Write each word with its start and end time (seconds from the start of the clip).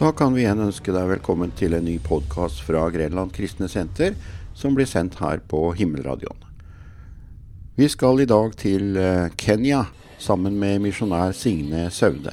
Da 0.00 0.12
kan 0.16 0.32
vi 0.32 0.40
igjen 0.40 0.62
ønske 0.64 0.94
deg 0.96 1.10
velkommen 1.10 1.50
til 1.52 1.74
en 1.76 1.84
ny 1.84 1.98
podkast 2.00 2.62
fra 2.64 2.86
Grenland 2.88 3.34
kristne 3.36 3.66
senter, 3.68 4.14
som 4.56 4.72
blir 4.72 4.86
sendt 4.88 5.18
her 5.20 5.42
på 5.44 5.58
Himmelradioen. 5.76 6.38
Vi 7.76 7.84
skal 7.92 8.22
i 8.24 8.26
dag 8.30 8.54
til 8.56 8.96
eh, 8.96 9.28
Kenya 9.36 9.82
sammen 10.16 10.56
med 10.56 10.80
misjonær 10.86 11.36
Signe 11.36 11.82
Saude. 11.92 12.32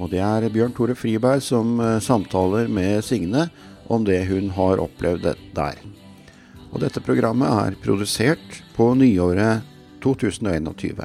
Og 0.00 0.08
det 0.14 0.22
er 0.24 0.48
Bjørn 0.54 0.72
Tore 0.72 0.96
Friberg 0.96 1.44
som 1.44 1.76
eh, 1.84 1.98
samtaler 2.00 2.72
med 2.72 3.04
Signe 3.04 3.50
om 3.92 4.08
det 4.08 4.22
hun 4.32 4.48
har 4.56 4.80
opplevd 4.80 5.34
der. 5.52 5.84
Og 6.72 6.80
dette 6.80 7.04
programmet 7.04 7.52
er 7.60 7.76
produsert 7.84 8.62
på 8.72 8.88
nyåret 8.96 9.68
2021. 10.00 11.04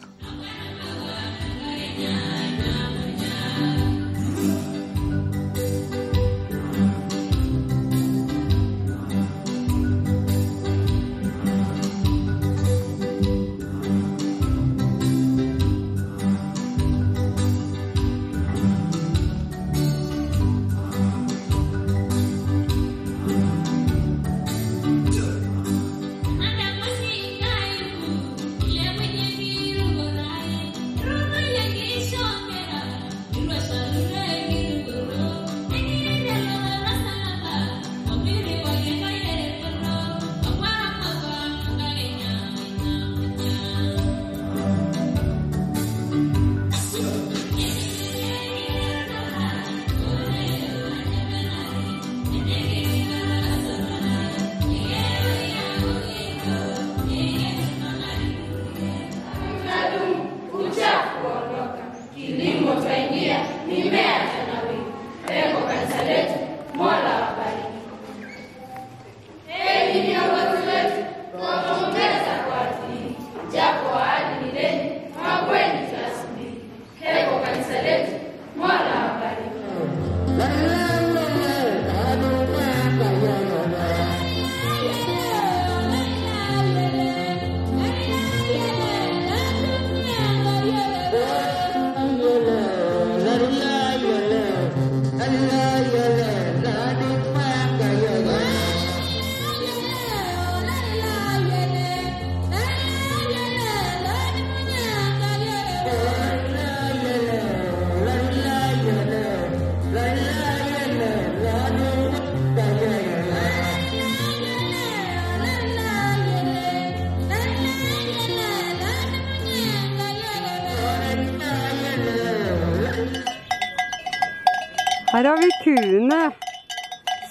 Her 125.20 125.26
har 125.26 125.38
vi 125.38 125.50
kuene 125.64 126.18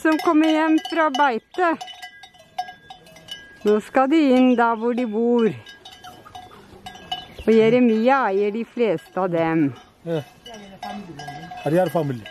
som 0.03 0.19
kommer 0.21 0.51
hjem 0.53 0.75
fra 0.91 1.07
beite. 1.09 1.71
Nå 3.65 3.77
skal 3.87 4.11
de 4.13 4.19
inn 4.37 4.51
der 4.59 4.77
hvor 4.77 4.93
de 4.93 5.07
bor. 5.09 5.49
Og 7.47 7.49
Jeremia 7.49 8.19
eier 8.27 8.53
de 8.53 8.67
fleste 8.75 9.17
av 9.25 9.33
dem. 9.33 9.65
Yeah. 10.05 10.21
er 11.65 11.89
familie. 11.89 12.29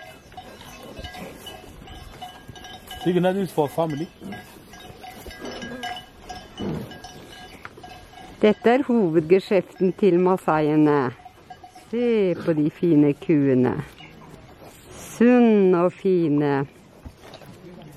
for 3.55 3.67
familie. 3.67 4.07
Dette 8.45 8.69
er 8.77 8.85
hovedgeskjeften 8.85 9.97
til 9.97 10.19
masaiene. 10.19 11.11
Se 11.89 12.35
på 12.45 12.53
de 12.53 12.69
fine 12.69 13.15
kuene. 13.25 13.79
Sunn 15.17 15.73
og 15.73 15.95
fine. 15.97 16.67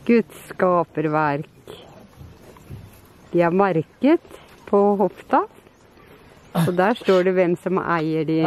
Guds 0.08 0.36
skaperverk. 0.48 1.74
De 3.30 3.42
er 3.44 3.52
merket 3.52 4.38
på 4.70 4.78
hofta, 4.96 5.42
og 6.62 6.70
der 6.78 6.96
står 6.96 7.28
det 7.28 7.34
hvem 7.36 7.56
som 7.60 7.76
eier 7.82 8.24
de. 8.24 8.38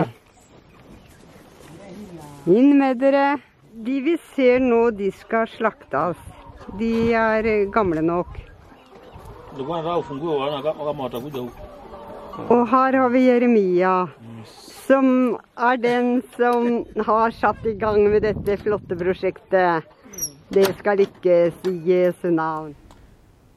Inn 2.49 2.73
med 2.79 2.97
dere. 3.03 3.37
De 3.85 3.99
vi 4.05 4.17
ser 4.33 4.59
nå, 4.63 4.89
de 4.97 5.11
skal 5.21 5.45
slaktes. 5.53 6.17
De 6.79 7.13
er 7.13 7.69
gamle 7.73 8.01
nok. 8.01 8.35
Og 12.49 12.61
her 12.73 12.97
har 12.97 13.09
vi 13.13 13.25
Jeremia, 13.27 13.95
som 14.87 15.37
er 15.55 15.79
den 15.81 16.21
som 16.37 16.83
har 17.07 17.33
satt 17.39 17.65
i 17.65 17.75
gang 17.79 18.03
med 18.11 18.25
dette 18.25 18.57
flotte 18.61 18.97
prosjektet. 18.99 19.87
Det 20.53 20.67
skal 20.79 21.05
ikke 21.05 21.37
si 21.61 21.73
Jesu 21.87 22.29
navn. 22.33 22.73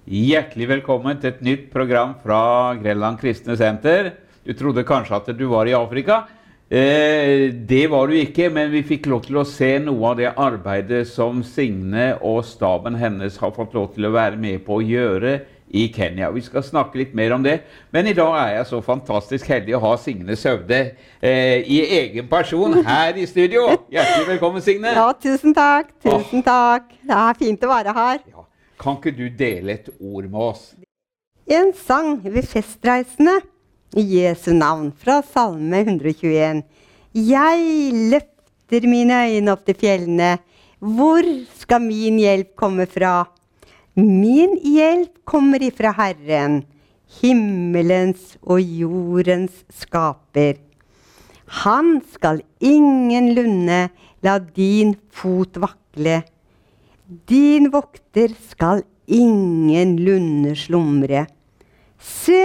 Hjertelig 0.07 0.69
velkommen 0.71 1.19
til 1.19 1.33
et 1.33 1.43
nytt 1.43 1.67
program 1.73 2.15
fra 2.23 2.77
Grenland 2.79 3.19
kristne 3.19 3.57
senter. 3.59 4.13
Du 4.47 4.55
trodde 4.55 4.87
kanskje 4.87 5.19
at 5.19 5.31
du 5.35 5.49
var 5.51 5.67
i 5.67 5.75
Afrika. 5.75 6.23
Eh, 6.71 7.51
det 7.51 7.85
var 7.91 8.07
du 8.07 8.17
ikke, 8.19 8.49
men 8.51 8.73
vi 8.73 8.85
fikk 8.87 9.09
lov 9.11 9.27
til 9.27 9.39
å 9.39 9.47
se 9.47 9.77
noe 9.83 10.13
av 10.13 10.17
det 10.19 10.31
arbeidet 10.31 11.05
som 11.11 11.45
Signe 11.47 12.13
og 12.27 12.41
staben 12.47 12.99
hennes 12.99 13.37
har 13.43 13.55
fått 13.55 13.75
lov 13.75 13.93
til 13.95 14.09
å 14.09 14.15
være 14.15 14.39
med 14.39 14.65
på 14.67 14.79
å 14.79 14.87
gjøre 14.87 15.37
i 15.69 15.89
Kenya. 15.93 16.31
Vi 16.31 16.43
skal 16.47 16.65
snakke 16.65 17.01
litt 17.01 17.15
mer 17.17 17.35
om 17.35 17.43
det. 17.43 17.61
Men 17.95 18.07
i 18.07 18.15
dag 18.17 18.35
er 18.41 18.53
jeg 18.59 18.69
så 18.71 18.81
fantastisk 18.85 19.49
heldig 19.51 19.77
å 19.77 19.83
ha 19.83 19.93
Signe 20.01 20.37
Søvde 20.39 20.81
eh, 21.21 21.63
i 21.63 21.81
egen 21.99 22.29
person 22.31 22.79
her 22.87 23.19
i 23.19 23.27
studio. 23.29 23.67
Hjertelig 23.93 24.29
velkommen, 24.35 24.65
Signe. 24.65 24.95
Ja, 24.97 25.11
tusen 25.13 25.57
takk. 25.57 25.93
Tusen 26.05 26.45
takk. 26.47 26.93
Det 27.03 27.19
er 27.19 27.41
fint 27.41 27.67
å 27.67 27.73
være 27.73 27.97
her. 27.97 28.23
Ja. 28.31 28.47
Kan 28.81 28.99
ikke 29.01 29.15
du 29.17 29.27
dele 29.33 29.79
et 29.79 29.91
ord 29.99 30.27
med 30.29 30.41
oss? 30.53 30.71
En 31.47 31.71
sang 31.79 32.19
ved 32.25 32.45
festreisende 32.51 33.39
i 33.97 34.03
Jesu 34.19 34.51
navn 34.53 34.91
fra 34.93 35.21
Salme 35.25 35.81
121. 35.85 36.65
Jeg 37.17 37.93
løfter 38.13 38.89
mine 38.91 39.23
øyne 39.31 39.55
opp 39.55 39.65
til 39.65 39.79
fjellene. 39.81 40.37
Hvor 40.77 41.25
skal 41.57 41.81
min 41.81 42.19
hjelp 42.21 42.53
komme 42.59 42.85
fra? 42.91 43.23
Min 43.97 44.59
hjelp 44.61 45.23
kommer 45.25 45.63
ifra 45.65 45.89
Herren, 45.97 46.59
himmelens 47.23 48.35
og 48.45 48.61
jordens 48.61 49.63
skaper. 49.73 50.59
Han 51.65 52.03
skal 52.13 52.43
ingenlunde 52.61 53.79
la 54.21 54.35
din 54.59 54.93
fot 55.09 55.57
vakle. 55.63 56.19
Din 57.25 57.71
vokter 57.73 58.35
skal 58.51 58.83
ingenlunde 59.09 60.53
slumre. 60.61 61.25
Se, 61.97 62.43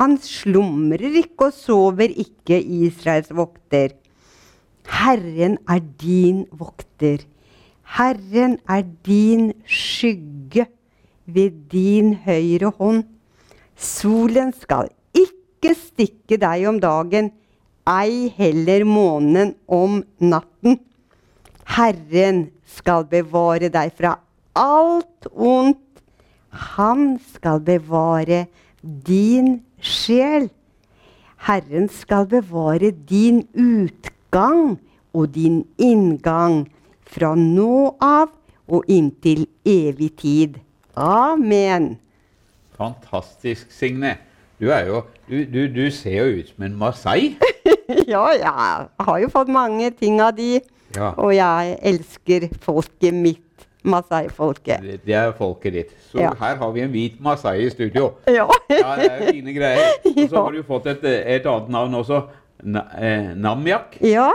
han 0.00 0.16
slumrer 0.16 1.20
ikke 1.20 1.50
og 1.50 1.58
sover 1.58 2.08
ikke, 2.08 2.56
Israels 2.56 3.28
vokter. 3.36 3.92
Herren 4.88 5.60
er 5.68 5.84
din 6.00 6.46
vokter. 6.56 7.20
Herren 7.98 8.56
er 8.64 8.88
din 9.04 9.52
skygge 9.68 10.70
ved 11.26 11.50
din 11.72 12.14
høyre 12.24 12.72
hånd. 12.78 13.04
Solen 13.76 14.52
skal 14.56 14.88
ikke 15.16 15.74
stikke 15.76 16.38
deg 16.40 16.66
om 16.70 16.80
dagen, 16.80 17.32
ei 17.86 18.32
heller 18.36 18.84
månen 18.88 19.54
om 19.68 20.00
natten. 20.18 20.80
Herren 21.76 22.46
skal 22.66 23.06
bevare 23.10 23.70
deg 23.72 23.92
fra 23.98 24.16
alt 24.56 25.28
ondt. 25.30 25.82
Han 26.76 27.18
skal 27.34 27.60
bevare 27.60 28.46
din 28.82 29.60
sjel. 29.82 30.48
Herren 31.46 31.90
skal 31.92 32.26
bevare 32.30 32.90
din 32.90 33.42
utgang 33.52 34.78
og 35.12 35.34
din 35.34 35.64
inngang 35.78 36.64
fra 37.06 37.34
nå 37.38 37.96
av 38.02 38.32
og 38.66 38.88
inntil 38.90 39.46
evig 39.62 40.14
tid. 40.18 40.56
Amen. 40.96 41.98
Fantastisk, 42.76 43.70
Signe. 43.72 44.16
Du, 44.60 44.70
jo, 44.72 45.02
du, 45.28 45.44
du, 45.44 45.66
du 45.68 45.90
ser 45.92 46.16
jo 46.24 46.38
ut 46.40 46.48
som 46.54 46.64
en 46.64 46.76
masai. 46.80 47.34
ja, 48.08 48.22
jeg 48.32 48.86
har 49.04 49.18
jo 49.20 49.28
fått 49.32 49.50
mange 49.52 49.90
ting 49.98 50.20
av 50.24 50.32
de. 50.38 50.60
Ja. 50.96 51.10
Og 51.20 51.34
jeg 51.36 51.74
elsker 51.84 52.46
folket 52.64 53.12
mitt, 53.14 53.42
masai-folket. 53.86 54.80
Det, 54.82 54.96
det 55.06 55.14
er 55.18 55.34
folket 55.36 55.76
ditt. 55.76 55.92
Så 56.10 56.22
Ja. 56.22 56.30
her 56.40 56.56
har 56.56 56.72
vi 56.72 56.80
en 56.86 56.90
hvit 56.94 57.20
masai 57.20 57.66
i 57.66 57.70
studio. 57.70 58.14
Ja. 58.38 58.48
Ja, 58.72 58.96
det 58.96 59.10
er 59.10 59.20
jo 59.20 59.30
fine 59.36 59.52
greier. 59.56 59.92
Og 60.08 60.20
så 60.32 60.40
har 60.46 60.52
du 60.56 60.62
fått 60.66 60.88
et, 60.94 61.04
et 61.36 61.46
annet 61.46 61.68
navn 61.76 61.94
også. 62.00 62.22
Na, 62.64 62.86
eh, 62.96 63.34
Namjak. 63.36 63.98
ja, 64.00 64.30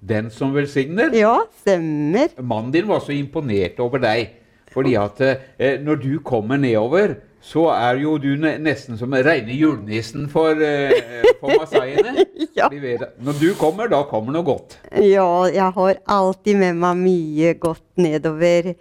Den 0.00 0.30
som 0.32 0.54
velsigner. 0.56 1.12
ja, 1.12 1.36
stemmer. 1.60 2.32
Mannen 2.40 2.72
din 2.72 2.88
var 2.88 3.02
så 3.04 3.12
imponert 3.12 3.76
over 3.84 4.00
deg. 4.00 4.30
Fordi 4.70 4.94
at 5.00 5.20
eh, 5.24 5.80
når 5.82 6.00
du 6.02 6.12
kommer 6.24 6.60
nedover, 6.60 7.16
så 7.40 7.70
er 7.72 8.02
jo 8.02 8.18
du 8.20 8.34
nesten 8.38 8.98
som 9.00 9.14
reine 9.16 9.54
julenissen 9.56 10.28
for, 10.30 10.60
eh, 10.60 11.26
for 11.40 11.56
masaiene. 11.60 12.16
Ja. 12.56 12.66
Når 12.68 13.36
du 13.38 13.46
kommer, 13.56 13.86
da 13.88 14.00
kommer 14.08 14.34
noe 14.34 14.44
godt. 14.44 14.74
Ja, 14.90 15.46
jeg 15.48 15.70
har 15.76 16.00
alltid 16.12 16.58
med 16.58 16.80
meg 16.82 16.98
mye 16.98 17.52
godt 17.62 17.84
nedover. 18.00 18.72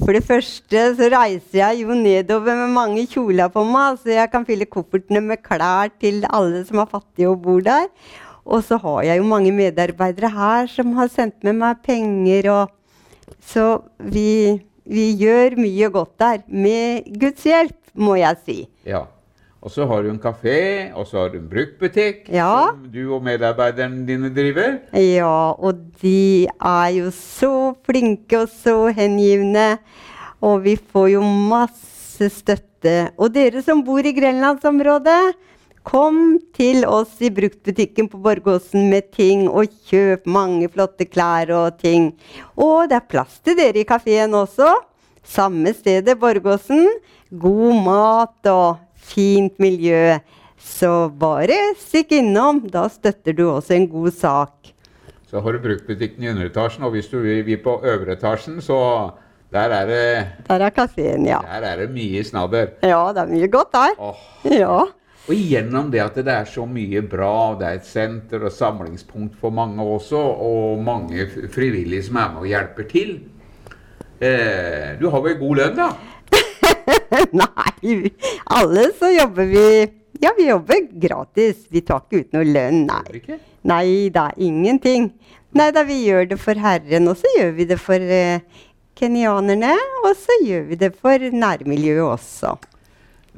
For 0.00 0.16
det 0.16 0.24
første 0.26 0.82
så 0.98 1.08
reiser 1.12 1.58
jeg 1.60 1.84
jo 1.84 1.96
nedover 1.96 2.56
med 2.58 2.74
mange 2.74 3.04
kjoler 3.08 3.52
på 3.52 3.62
meg, 3.68 4.00
så 4.02 4.14
jeg 4.16 4.30
kan 4.32 4.44
fylle 4.48 4.68
koffertene 4.68 5.22
med 5.24 5.40
klær 5.44 5.92
til 6.02 6.26
alle 6.28 6.64
som 6.68 6.82
er 6.82 6.90
fattige 6.90 7.30
og 7.30 7.40
bor 7.44 7.62
der. 7.64 7.86
Og 8.42 8.64
så 8.66 8.76
har 8.82 9.02
jeg 9.06 9.20
jo 9.20 9.28
mange 9.28 9.52
medarbeidere 9.54 10.32
her 10.34 10.68
som 10.72 10.96
har 10.98 11.12
sendt 11.12 11.44
med 11.46 11.60
meg 11.62 11.82
penger 11.86 12.50
og 12.52 12.78
Så 13.42 13.82
vi, 13.98 14.60
vi 14.86 15.12
gjør 15.20 15.56
mye 15.60 15.88
godt 15.94 16.14
der. 16.18 16.38
Med 16.48 17.04
Guds 17.20 17.42
hjelp, 17.46 17.76
må 17.94 18.14
jeg 18.18 18.36
si. 18.46 18.56
Ja. 18.86 19.04
Og 19.62 19.70
så 19.70 19.86
har 19.86 20.02
du 20.02 20.08
en 20.10 20.18
kafé, 20.18 20.90
og 20.98 21.06
så 21.06 21.20
har 21.20 21.28
du 21.30 21.36
en 21.38 21.48
bruktbutikk 21.48 22.28
Ja. 22.34 22.72
som 22.72 22.88
du 22.90 23.14
og 23.14 23.22
medarbeiderne 23.22 24.02
dine 24.08 24.30
driver. 24.34 24.80
Ja, 24.98 25.52
og 25.54 25.78
de 26.02 26.48
er 26.48 26.88
jo 26.96 27.10
så 27.14 27.74
flinke 27.86 28.40
og 28.42 28.48
så 28.50 28.90
hengivne. 28.92 29.78
Og 30.42 30.64
vi 30.64 30.74
får 30.76 31.12
jo 31.12 31.22
masse 31.22 32.26
støtte. 32.34 33.12
Og 33.16 33.30
dere 33.34 33.62
som 33.62 33.84
bor 33.86 34.02
i 34.02 34.10
grenlandsområdet, 34.12 35.34
kom 35.82 36.38
til 36.54 36.84
oss 36.86 37.16
i 37.24 37.30
bruktbutikken 37.34 38.08
på 38.10 38.20
Borgåsen 38.22 38.88
med 38.90 39.10
ting, 39.14 39.48
og 39.50 39.70
kjøp 39.88 40.26
mange 40.30 40.68
flotte 40.72 41.06
klær 41.08 41.50
og 41.56 41.78
ting. 41.82 42.12
Og 42.56 42.88
det 42.90 42.98
er 43.00 43.08
plass 43.10 43.40
til 43.44 43.58
dere 43.58 43.82
i 43.82 43.88
kafeen 43.88 44.34
også. 44.38 44.70
Samme 45.22 45.72
stedet, 45.74 46.18
Borgåsen. 46.20 46.86
God 47.30 47.82
mat 47.86 48.50
og 48.50 48.78
fint 48.94 49.58
miljø. 49.62 50.18
Så 50.62 51.08
bare 51.18 51.56
stikk 51.80 52.12
innom. 52.20 52.62
Da 52.70 52.86
støtter 52.92 53.34
du 53.34 53.48
også 53.50 53.74
en 53.74 53.88
god 53.90 54.12
sak. 54.14 54.72
Så 55.26 55.40
har 55.40 55.56
du 55.56 55.62
bruktbutikken 55.64 56.22
i 56.22 56.30
underetasjen, 56.30 56.84
og 56.84 56.92
hvis 56.94 57.08
du 57.08 57.18
vil 57.24 57.56
på 57.64 57.78
øvre 57.82 58.12
etasjen, 58.14 58.60
så 58.62 58.76
der 59.52 59.72
er 59.72 59.86
det, 59.86 60.26
Der 60.48 60.60
er 60.64 60.70
kafeen, 60.70 61.26
ja. 61.26 61.38
der 61.44 61.66
er 61.68 61.76
det 61.76 61.90
mye 61.92 62.22
snadder. 62.24 62.66
Ja, 62.82 63.12
det 63.12 63.22
er 63.24 63.30
mye 63.32 63.48
godt 63.48 63.72
der. 63.72 63.96
Oh. 63.98 64.20
Ja. 64.44 64.82
Og 65.30 65.38
gjennom 65.38 65.90
det 65.92 66.00
at 66.02 66.16
det 66.18 66.32
er 66.34 66.48
så 66.50 66.64
mye 66.66 67.02
bra, 67.06 67.54
det 67.58 67.66
er 67.68 67.76
et 67.78 67.86
senter 67.86 68.42
og 68.42 68.54
samlingspunkt 68.54 69.36
for 69.38 69.54
mange 69.54 69.84
også, 69.84 70.18
og 70.18 70.82
mange 70.82 71.28
frivillige 71.52 72.08
som 72.08 72.18
er 72.18 72.32
med 72.32 72.42
og 72.42 72.50
hjelper 72.50 72.88
til. 72.90 73.12
Eh, 74.18 74.98
du 74.98 75.06
har 75.10 75.22
vel 75.22 75.38
god 75.38 75.60
lønn, 75.60 75.78
da? 75.78 75.92
Nei, 77.42 77.92
alle 78.50 78.88
så 78.98 79.12
jobber 79.12 79.50
vi 79.50 79.66
Ja, 80.22 80.30
vi 80.36 80.46
jobber 80.46 80.84
gratis. 81.02 81.64
Vi 81.70 81.82
tar 81.86 82.04
ikke 82.04 82.20
ut 82.22 82.36
noe 82.36 82.46
lønn, 82.46 82.84
nei. 82.86 83.38
Nei, 83.66 83.86
er 84.06 84.36
ingenting. 84.38 85.08
Nei 85.58 85.70
da, 85.74 85.82
vi 85.86 85.96
gjør 86.04 86.28
det 86.30 86.38
for 86.38 86.58
Herren, 86.62 87.10
og 87.10 87.18
så 87.18 87.30
gjør 87.36 87.50
vi 87.56 87.66
det 87.70 87.78
for 87.82 88.14
eh, 88.18 88.44
kenyanerne. 88.98 89.74
Og 90.04 90.14
så 90.18 90.38
gjør 90.46 90.68
vi 90.70 90.78
det 90.78 90.92
for 90.94 91.30
nærmiljøet 91.34 92.04
også. 92.06 92.54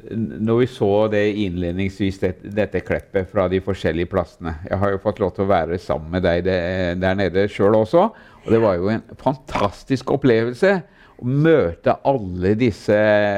Når 0.05 0.57
vi 0.59 0.65
så 0.69 0.89
det 1.09 1.23
innledningsvis, 1.45 2.17
det, 2.21 2.31
dette 2.53 2.81
kleppet 2.85 3.29
fra 3.31 3.47
de 3.49 3.61
forskjellige 3.63 4.09
plassene 4.11 4.51
Jeg 4.67 4.77
har 4.81 4.91
jo 4.91 4.99
fått 5.01 5.21
lov 5.23 5.31
til 5.33 5.45
å 5.45 5.49
være 5.49 5.79
sammen 5.81 6.11
med 6.17 6.25
deg 6.27 6.43
det, 6.45 6.57
der 7.01 7.15
nede 7.17 7.47
sjøl 7.49 7.77
også. 7.79 8.09
Og 8.43 8.51
det 8.51 8.59
var 8.61 8.75
jo 8.77 8.91
en 8.91 9.05
fantastisk 9.21 10.11
opplevelse 10.13 10.75
å 11.15 11.25
møte 11.25 11.95
alle 12.05 12.53
disse 12.59 12.95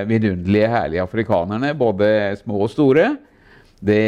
vidunderlige, 0.10 0.72
herlige 0.74 1.06
afrikanerne, 1.06 1.76
både 1.78 2.10
små 2.42 2.64
og 2.66 2.72
store. 2.74 3.12
Det, 3.78 4.02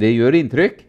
det 0.00 0.14
gjør 0.14 0.38
inntrykk. 0.40 0.80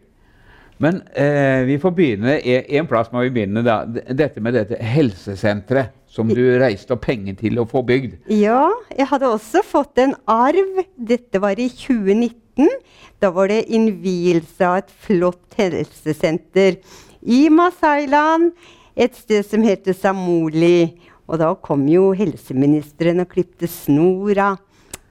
Men 0.84 1.02
eh, 1.16 1.64
vi 1.68 1.78
får 1.80 1.94
begynne, 1.96 2.38
en, 2.40 2.88
plass 2.90 3.12
må 3.14 3.26
vi 3.26 3.34
begynne. 3.36 3.64
da, 3.66 3.84
Dette 3.86 4.42
med 4.44 4.56
dette 4.58 4.80
helsesenteret 4.80 6.00
som 6.14 6.30
du 6.30 6.44
reiste 6.62 6.96
penger 7.02 7.38
til 7.40 7.58
å 7.62 7.68
få 7.70 7.82
bygd. 7.86 8.20
Ja, 8.34 8.68
jeg 8.94 9.10
hadde 9.10 9.32
også 9.34 9.64
fått 9.66 9.98
en 10.04 10.14
arv. 10.30 10.84
Dette 10.94 11.42
var 11.42 11.58
i 11.58 11.70
2019. 11.74 12.70
Da 13.24 13.32
var 13.34 13.50
det 13.50 13.64
innvielse 13.74 14.68
av 14.68 14.84
et 14.84 14.92
flott 15.06 15.58
helsesenter 15.58 16.78
i 17.24 17.48
Masailand, 17.50 18.52
et 18.94 19.16
sted 19.18 19.48
som 19.48 19.64
heter 19.66 19.96
Samoli. 19.98 20.94
Og 21.26 21.40
da 21.42 21.54
kom 21.56 21.88
jo 21.90 22.12
helseministeren 22.18 23.24
og 23.24 23.32
klipte 23.32 23.70
snora. 23.72 24.52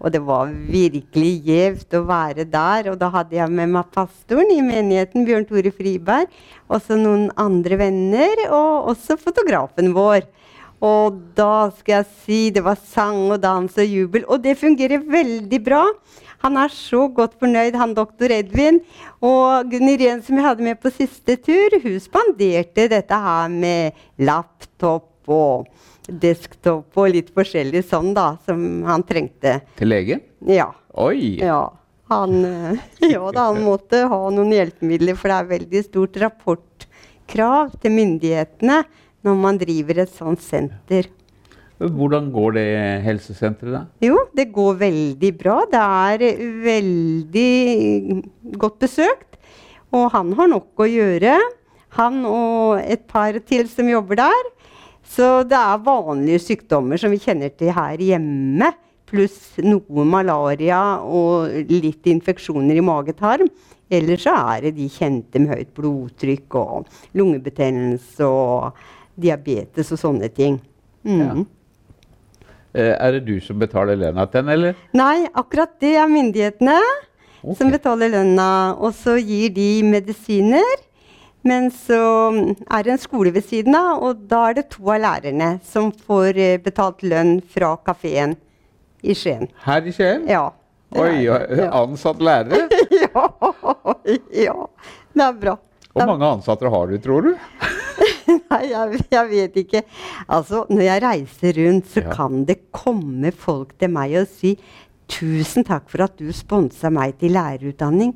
Og 0.02 0.10
det 0.10 0.20
var 0.26 0.50
virkelig 0.50 1.32
gjevt 1.46 1.96
å 1.98 2.02
være 2.06 2.44
der. 2.50 2.93
Og 2.93 2.98
da 3.00 3.08
hadde 3.14 3.38
jeg 3.38 3.55
med 3.55 3.72
meg 3.75 3.90
pastoren 3.94 4.50
i 4.55 4.60
menigheten, 4.62 5.26
Bjørn 5.26 5.46
Tore 5.48 5.72
Friberg, 5.75 6.31
også 6.70 6.98
noen 7.00 7.28
andre 7.40 7.78
venner, 7.81 8.46
og 8.50 8.93
også 8.93 9.19
fotografen 9.19 9.91
vår. 9.96 10.26
Og 10.82 11.20
da 11.39 11.70
skal 11.77 12.01
jeg 12.01 12.08
si 12.24 12.41
det 12.55 12.65
var 12.67 12.81
sang 12.81 13.31
og 13.31 13.39
dans 13.43 13.79
og 13.79 13.86
jubel. 13.86 14.27
Og 14.27 14.43
det 14.43 14.58
fungerer 14.58 15.05
veldig 15.06 15.60
bra. 15.62 15.84
Han 16.43 16.58
er 16.58 16.72
så 16.74 17.05
godt 17.15 17.36
fornøyd, 17.39 17.77
han 17.79 17.94
doktor 17.94 18.32
Edvin. 18.34 18.81
Og 19.22 19.70
Gunn 19.70 19.93
Irén, 19.93 20.24
som 20.27 20.39
jeg 20.39 20.46
hadde 20.48 20.67
med 20.67 20.81
på 20.82 20.91
siste 20.91 21.39
tur, 21.39 21.79
hun 21.84 22.01
spanderte 22.03 22.89
dette 22.91 23.20
her 23.27 23.53
med 23.53 24.01
laptop 24.19 25.31
og 25.31 25.69
desktop 26.08 26.98
og 26.98 27.12
litt 27.15 27.31
forskjellig 27.31 27.84
sånn, 27.86 28.10
da, 28.17 28.32
som 28.43 28.82
han 28.89 29.06
trengte. 29.06 29.60
Til 29.79 29.93
legen? 29.94 30.24
Ja. 30.51 30.72
Oi! 30.98 31.39
Ja. 31.39 31.69
Han, 32.10 32.43
eh, 32.44 32.82
ja 33.15 33.22
da, 33.31 33.46
han 33.53 33.62
måtte 33.62 34.03
ha 34.10 34.20
noen 34.34 34.51
hjelpemidler, 34.53 35.15
for 35.17 35.31
det 35.31 35.39
er 35.39 35.53
veldig 35.55 35.84
stort 35.86 36.19
rapportkrav 36.24 37.79
til 37.79 37.94
myndighetene 37.94 38.82
når 39.26 39.38
man 39.38 39.58
driver 39.60 40.02
et 40.02 40.14
sånt 40.14 40.43
senter. 40.44 41.08
Hvordan 41.82 42.29
går 42.31 42.55
det 42.55 42.69
helsesenteret, 43.02 43.72
da? 43.74 43.82
Jo, 44.05 44.20
det 44.36 44.52
går 44.55 44.76
veldig 44.84 45.32
bra. 45.38 45.56
Det 45.70 45.82
er 45.82 46.24
veldig 46.62 48.22
godt 48.60 48.79
besøkt. 48.84 49.41
Og 49.93 50.06
han 50.14 50.31
har 50.38 50.50
nok 50.52 50.84
å 50.84 50.88
gjøre. 50.88 51.34
Han 51.98 52.22
og 52.29 52.79
et 52.81 53.02
par 53.10 53.36
til 53.48 53.67
som 53.69 53.91
jobber 53.91 54.22
der. 54.22 54.52
Så 55.02 55.43
det 55.48 55.58
er 55.58 55.82
vanlige 55.84 56.44
sykdommer 56.46 57.00
som 57.00 57.12
vi 57.12 57.20
kjenner 57.20 57.50
til 57.50 57.74
her 57.74 57.98
hjemme. 58.00 58.70
Pluss 59.12 59.58
noe 59.60 60.06
malaria 60.08 60.81
og 61.05 61.50
litt 61.69 62.06
infeksjoner 62.08 62.79
i 62.79 62.84
magetarm. 62.84 63.50
Ellers 63.93 64.22
så 64.24 64.32
er 64.55 64.69
det 64.69 64.76
de 64.79 64.86
kjente 64.88 65.43
med 65.43 65.52
høyt 65.52 65.72
blodtrykk 65.76 66.56
og 66.56 66.86
lungebetennelse 67.19 68.24
og 68.24 68.79
diabetes 69.19 69.92
og 69.92 70.00
sånne 70.00 70.28
ting. 70.32 70.60
Mm. 71.04 71.20
Ja. 71.20 71.34
Eh, 72.74 72.94
Er 72.96 73.12
det 73.12 73.26
du 73.26 73.40
som 73.40 73.58
betaler 73.58 73.96
lønna 73.96 74.26
til 74.26 74.42
den, 74.42 74.52
eller? 74.54 74.78
Nei, 74.96 75.26
akkurat 75.34 75.74
det 75.81 75.96
er 75.96 76.08
myndighetene 76.08 76.78
okay. 77.42 77.56
som 77.58 77.72
betaler 77.72 78.12
lønna. 78.14 78.78
Og 78.78 78.94
så 78.96 79.19
gir 79.20 79.52
de 79.52 79.82
medisiner. 79.84 80.81
Men 81.42 81.70
så 81.74 81.98
er 82.70 82.84
det 82.86 82.92
en 82.94 83.02
skole 83.02 83.32
ved 83.34 83.42
siden 83.42 83.74
av, 83.74 83.98
og 83.98 84.20
da 84.31 84.44
er 84.48 84.60
det 84.60 84.69
to 84.70 84.86
av 84.94 85.00
lærerne 85.02 85.56
som 85.66 85.90
får 85.90 86.38
eh, 86.38 86.58
betalt 86.62 87.02
lønn 87.02 87.40
fra 87.42 87.74
kafeen 87.82 88.36
i 89.02 89.16
Skien. 89.19 89.48
Her 89.64 89.82
i 89.82 89.94
Skien? 89.94 90.28
Ja. 90.31 90.52
Oi, 90.92 91.26
ansatt 91.72 92.20
lærere? 92.22 92.69
ja. 93.04 93.26
ja. 94.44 94.56
Det 95.12 95.24
er 95.26 95.38
bra. 95.40 95.56
Hvor 95.93 96.08
mange 96.08 96.29
ansatte 96.39 96.70
har 96.72 96.87
du, 96.89 96.96
tror 97.05 97.27
du? 97.27 97.32
Nei, 98.53 98.63
jeg, 98.70 99.03
jeg 99.13 99.29
vet 99.29 99.58
ikke. 99.65 99.82
Altså, 100.32 100.63
når 100.72 100.87
jeg 100.87 101.03
reiser 101.05 101.58
rundt, 101.58 101.91
så 101.93 102.03
Ja. 102.05 102.15
kan 102.17 102.44
det 102.49 102.58
komme 102.72 103.32
folk 103.32 103.75
til 103.79 103.93
meg 103.93 104.17
og 104.22 104.31
si 104.32 104.56
Tusen 105.13 105.65
takk 105.67 105.91
for 105.93 106.06
at 106.06 106.15
du 106.17 106.31
sponsa 106.32 106.89
meg 106.89 107.19
til 107.20 107.34
lærerutdanning. 107.34 108.15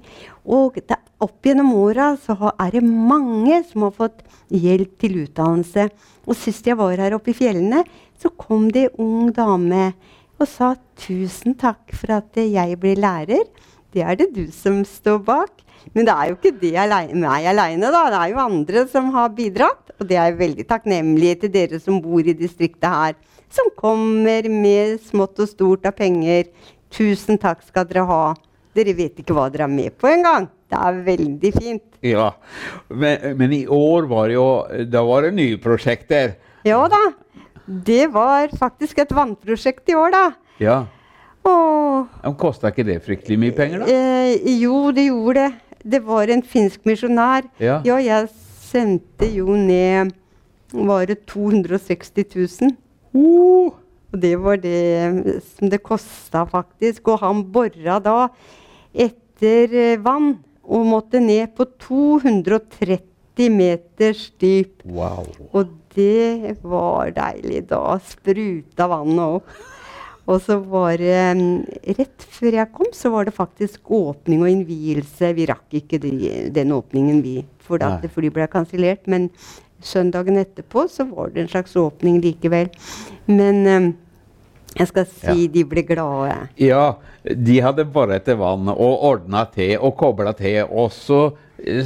Og 0.48 0.78
det, 0.78 0.96
opp 1.20 1.44
gjennom 1.44 1.74
åra 1.76 2.14
så 2.22 2.52
er 2.54 2.70
det 2.72 2.80
mange 2.86 3.58
som 3.68 3.84
har 3.84 3.92
fått 3.98 4.22
hjelp 4.48 4.94
til 5.02 5.18
utdannelse. 5.26 5.90
Og 6.24 6.38
sist 6.38 6.64
jeg 6.70 6.78
var 6.78 6.96
her 6.96 7.18
oppe 7.18 7.34
i 7.34 7.36
fjellene, 7.36 7.82
så 8.16 8.30
kom 8.40 8.70
det 8.72 8.86
ei 8.86 8.94
ung 9.02 9.28
dame 9.36 9.90
og 10.40 10.48
sa 10.48 10.70
tusen 11.02 11.58
takk 11.60 11.92
for 11.92 12.16
at 12.16 12.40
jeg 12.40 12.78
ble 12.80 12.94
lærer. 12.96 13.44
Det 13.92 14.00
er 14.06 14.16
det 14.16 14.30
du 14.32 14.46
som 14.54 14.80
står 14.88 15.20
bak. 15.26 15.65
Men 15.94 16.08
det 16.08 16.14
er 16.14 16.30
jo 16.30 16.36
ikke 16.38 16.54
det 16.60 16.72
alene, 16.82 17.18
meg 17.22 17.46
aleine, 17.52 17.90
da. 17.94 18.02
Det 18.12 18.20
er 18.22 18.32
jo 18.32 18.40
andre 18.42 18.86
som 18.92 19.10
har 19.14 19.34
bidratt. 19.36 19.92
Og 20.00 20.08
det 20.10 20.18
er 20.18 20.30
jeg 20.30 20.38
veldig 20.40 20.66
takknemlig 20.68 21.34
til 21.40 21.52
dere 21.54 21.80
som 21.80 22.00
bor 22.04 22.20
i 22.26 22.34
distriktet 22.36 22.88
her. 22.90 23.14
Som 23.52 23.70
kommer 23.78 24.48
med 24.50 24.98
smått 25.06 25.38
og 25.40 25.48
stort 25.48 25.86
av 25.88 25.94
penger. 25.96 26.50
Tusen 26.92 27.38
takk 27.40 27.62
skal 27.64 27.86
dere 27.88 28.04
ha. 28.08 28.24
Dere 28.76 28.92
vet 28.98 29.22
ikke 29.22 29.32
hva 29.36 29.46
dere 29.52 29.64
er 29.64 29.72
med 29.72 29.94
på 29.96 30.10
engang. 30.10 30.50
Det 30.66 30.76
er 30.82 30.98
veldig 31.06 31.52
fint. 31.54 31.84
Ja, 32.04 32.32
men, 32.90 33.22
men 33.38 33.52
i 33.54 33.62
år 33.70 34.08
var 34.10 34.26
det 34.28 34.34
jo 34.34 34.48
Da 34.90 35.04
var 35.06 35.22
det 35.24 35.36
nye 35.38 35.60
prosjekter. 35.62 36.34
Ja 36.66 36.82
da. 36.90 37.00
Det 37.66 38.08
var 38.14 38.50
faktisk 38.58 38.98
et 39.02 39.14
vannprosjekt 39.14 39.88
i 39.90 39.96
år, 39.98 40.12
da. 40.14 40.24
Ja. 40.62 40.76
Åh, 41.46 42.34
Kosta 42.38 42.70
ikke 42.72 42.84
det 42.86 43.00
fryktelig 43.06 43.38
mye 43.38 43.54
penger, 43.54 43.82
da? 43.82 43.86
eh, 43.90 44.58
jo, 44.60 44.90
det 44.94 45.06
gjorde 45.08 45.44
det. 45.46 45.65
Det 45.86 46.02
var 46.06 46.30
en 46.32 46.42
finsk 46.42 46.86
misjonær. 46.88 47.46
Ja. 47.62 47.80
jeg 47.84 48.28
sendte 48.66 49.28
jo 49.30 49.54
ned 49.54 50.14
Var 50.74 51.06
det 51.06 51.20
260 51.30 52.24
000? 52.34 52.72
Uh, 53.14 53.70
Og 54.12 54.18
det 54.20 54.34
var 54.42 54.58
det 54.60 55.40
som 55.54 55.70
det 55.70 55.82
kosta, 55.84 56.44
faktisk. 56.50 57.08
Og 57.12 57.20
han 57.22 57.44
bora 57.52 58.00
da 58.02 58.28
etter 58.92 59.72
eh, 59.76 60.00
vann 60.02 60.38
og 60.66 60.86
måtte 60.90 61.20
ned 61.22 61.54
på 61.56 61.68
230 61.86 63.50
meters 63.52 64.30
dyp. 64.40 64.82
wow. 64.84 65.26
Og 65.52 65.70
det 65.94 66.56
var 66.62 67.12
deilig. 67.16 67.68
Da 67.70 67.98
spruta 68.04 68.88
vannet 68.90 69.38
opp. 69.38 69.48
Og 70.26 70.40
så 70.42 70.56
var 70.58 70.98
det 70.98 71.18
mm, 71.38 71.50
Rett 71.98 72.24
før 72.36 72.58
jeg 72.58 72.72
kom, 72.74 72.88
så 72.94 73.12
var 73.14 73.28
det 73.28 73.36
faktisk 73.36 73.92
åpning 73.94 74.42
og 74.42 74.50
innvielse. 74.50 75.30
Vi 75.36 75.46
rakk 75.48 75.78
ikke 75.80 76.00
de, 76.02 76.12
den 76.54 76.74
åpningen, 76.74 77.22
vi, 77.24 77.38
for 77.62 77.82
at 77.86 78.04
fly 78.14 78.32
ble 78.34 78.48
kansellert. 78.50 79.06
Men 79.10 79.30
søndagen 79.84 80.40
etterpå 80.40 80.88
så 80.90 81.06
var 81.08 81.30
det 81.30 81.44
en 81.44 81.52
slags 81.54 81.76
åpning 81.78 82.18
likevel. 82.24 82.72
Men 83.30 83.62
um, 83.66 83.88
jeg 84.76 84.90
skal 84.90 85.06
si 85.08 85.46
de 85.52 85.62
ble 85.68 85.86
glade. 85.88 86.36
Ja, 86.60 86.98
de 87.24 87.60
hadde 87.64 87.86
boret 87.88 88.20
etter 88.20 88.36
vann 88.40 88.68
og 88.74 89.06
ordna 89.08 89.46
til 89.54 89.78
og 89.78 89.96
kobla 90.00 90.34
til, 90.36 90.64
og 90.68 90.90
så 90.92 91.30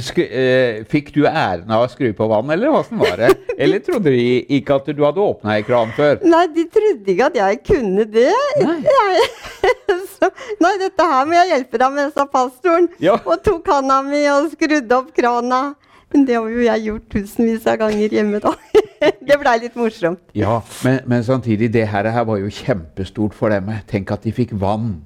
skru, 0.03 0.23
eh, 0.25 0.81
fikk 0.91 1.13
du 1.15 1.21
æren 1.25 1.69
av 1.71 1.85
å 1.85 1.89
skru 1.91 2.11
på 2.15 2.27
vann, 2.27 2.49
eller 2.51 2.73
åssen 2.75 2.99
var 2.99 3.15
det? 3.19 3.31
Eller 3.57 3.79
trodde 3.83 4.11
de 4.11 4.41
ikke 4.57 4.79
at 4.79 4.89
du 4.91 5.03
hadde 5.05 5.23
åpna 5.23 5.55
ei 5.55 5.63
kran 5.67 5.93
før? 5.95 6.19
Nei, 6.27 6.45
de 6.55 6.65
trodde 6.71 7.13
ikke 7.13 7.29
at 7.29 7.37
jeg 7.39 7.61
kunne 7.67 8.07
det. 8.09 8.31
Nei. 8.63 8.79
Jeg, 8.87 9.29
så, 10.15 10.31
nei, 10.63 10.73
dette 10.81 11.07
her 11.13 11.29
må 11.29 11.37
jeg 11.39 11.53
hjelpe 11.53 11.81
deg 11.83 11.95
med, 11.95 12.11
sa 12.15 12.27
pastoren. 12.29 12.89
Ja. 13.03 13.15
Og 13.23 13.39
tok 13.45 13.71
handa 13.71 14.01
mi 14.05 14.25
og 14.33 14.51
skrudde 14.55 14.97
opp 14.97 15.13
krana. 15.15 15.63
Men 16.11 16.25
det 16.27 16.35
har 16.35 16.49
jo 16.51 16.63
jeg 16.65 16.83
gjort 16.89 17.05
tusenvis 17.13 17.67
av 17.71 17.77
ganger 17.79 18.11
hjemme, 18.11 18.41
da. 18.43 18.51
det 19.27 19.37
blei 19.39 19.53
litt 19.63 19.77
morsomt. 19.79 20.19
Ja, 20.35 20.57
men, 20.83 20.99
men 21.07 21.23
samtidig, 21.23 21.71
det 21.71 21.85
her, 21.87 22.09
var 22.27 22.41
jo 22.41 22.51
kjempestort 22.51 23.37
for 23.37 23.53
dem. 23.53 23.71
Tenk 23.87 24.11
at 24.11 24.27
de 24.27 24.35
fikk 24.35 24.51
vann. 24.59 24.97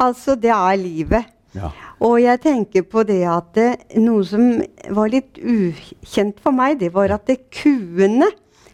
Altså, 0.00 0.32
det 0.40 0.52
er 0.54 0.80
livet. 0.80 1.33
Ja. 1.54 1.70
Og 2.02 2.16
jeg 2.22 2.40
tenker 2.42 2.86
på 2.90 3.04
det 3.06 3.20
at 3.30 3.52
det, 3.54 3.68
noe 4.02 4.24
som 4.26 4.48
var 4.96 5.12
litt 5.12 5.38
ukjent 5.38 6.40
for 6.42 6.54
meg, 6.56 6.80
det 6.82 6.90
var 6.94 7.14
at 7.14 7.28
det 7.30 7.44
kuene 7.54 8.28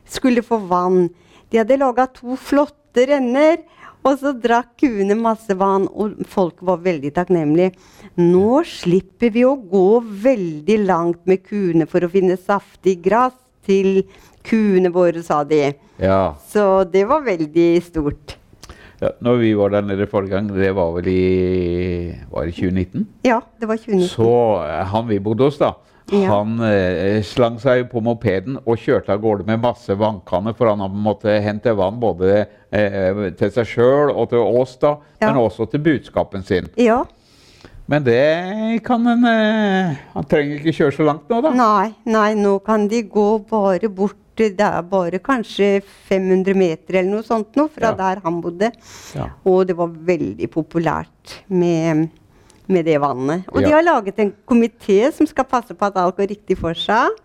skulle 0.08 0.44
få 0.44 0.62
vann. 0.70 1.10
De 1.50 1.60
hadde 1.60 1.78
laga 1.80 2.08
to 2.14 2.38
flotte 2.40 3.04
renner, 3.10 3.60
og 4.00 4.16
så 4.22 4.32
drakk 4.32 4.72
kuene 4.80 5.14
masse 5.18 5.52
vann. 5.60 5.84
Og 5.92 6.24
folk 6.30 6.62
var 6.64 6.80
veldig 6.86 7.12
takknemlige. 7.18 7.74
Nå 8.16 8.62
slipper 8.66 9.32
vi 9.34 9.44
å 9.44 9.54
gå 9.60 10.00
veldig 10.24 10.80
langt 10.88 11.20
med 11.28 11.44
kuene 11.44 11.86
for 11.90 12.06
å 12.06 12.10
finne 12.12 12.40
saftig 12.40 12.96
gress 13.04 13.36
til 13.68 14.06
kuene 14.46 14.88
våre, 14.88 15.20
sa 15.22 15.42
de. 15.44 15.74
ja. 16.00 16.22
Så 16.48 16.84
det 16.88 17.04
var 17.10 17.26
veldig 17.28 17.70
stort. 17.84 18.39
Ja. 19.00 19.10
Når 19.24 19.36
vi 19.40 19.52
var 19.56 19.68
der 19.74 19.86
nede 19.88 20.06
forrige 20.10 20.34
gang, 20.36 20.48
det 20.54 20.74
var 20.76 20.90
vel 20.96 21.06
i 21.08 22.14
var 22.30 22.44
det 22.48 22.54
2019? 22.56 23.06
Ja, 23.24 23.40
det 23.60 23.68
var 23.68 23.76
2019. 23.76 24.08
Så 24.12 24.32
eh, 24.66 24.82
han 24.92 25.08
vi 25.08 25.18
bodde 25.24 25.44
hos, 25.48 25.58
da. 25.60 25.72
Ja. 26.10 26.26
Han 26.32 26.56
eh, 26.66 27.20
slang 27.22 27.60
seg 27.62 27.84
på 27.92 28.00
mopeden 28.02 28.56
og 28.64 28.80
kjørte 28.82 29.12
av 29.14 29.20
gårde 29.22 29.44
med 29.46 29.60
masse 29.62 29.94
vannkanner, 29.94 30.56
for 30.58 30.66
han 30.72 30.82
måtte 31.04 31.36
hente 31.44 31.70
vann 31.78 32.00
både 32.02 32.40
eh, 32.74 33.20
til 33.38 33.52
seg 33.54 33.68
sjøl 33.70 34.10
og 34.10 34.28
til 34.32 34.42
oss, 34.42 34.74
da, 34.82 34.96
Ja. 35.20 35.28
men 35.30 35.42
også 35.44 35.68
til 35.70 35.82
budskapen 35.84 36.42
sin. 36.42 36.66
Ja. 36.80 37.04
Men 37.90 38.04
det 38.06 38.80
kan 38.86 39.02
en 39.10 39.24
eh, 39.26 39.96
Han 40.14 40.26
trenger 40.30 40.60
ikke 40.60 40.76
kjøre 40.76 40.94
så 40.94 41.06
langt 41.08 41.30
nå, 41.32 41.40
da. 41.42 41.50
Nei, 41.58 41.88
nei, 42.06 42.28
nå 42.38 42.52
kan 42.62 42.84
de 42.90 43.00
gå 43.10 43.24
bare 43.50 43.90
bort 43.90 44.16
Det 44.40 44.54
er 44.62 44.82
bare 44.88 45.18
kanskje 45.20 45.82
500 46.08 46.54
meter 46.56 47.00
eller 47.00 47.10
noe 47.18 47.26
sånt 47.26 47.58
nå 47.58 47.66
fra 47.74 47.90
Ja. 47.90 47.96
der 47.98 48.22
han 48.24 48.38
bodde. 48.40 48.70
Ja. 49.18 49.26
Og 49.44 49.66
det 49.68 49.74
var 49.76 49.90
veldig 49.90 50.48
populært 50.54 51.34
med, 51.52 52.06
med 52.70 52.86
det 52.86 52.96
vannet. 53.02 53.46
Og 53.50 53.60
de 53.64 53.72
har 53.72 53.82
laget 53.84 54.18
en 54.22 54.30
komité 54.48 55.10
som 55.14 55.26
skal 55.28 55.46
passe 55.50 55.74
på 55.74 55.88
at 55.88 55.98
alt 56.00 56.16
går 56.18 56.30
riktig 56.32 56.56
for 56.60 56.76
seg. 56.78 57.16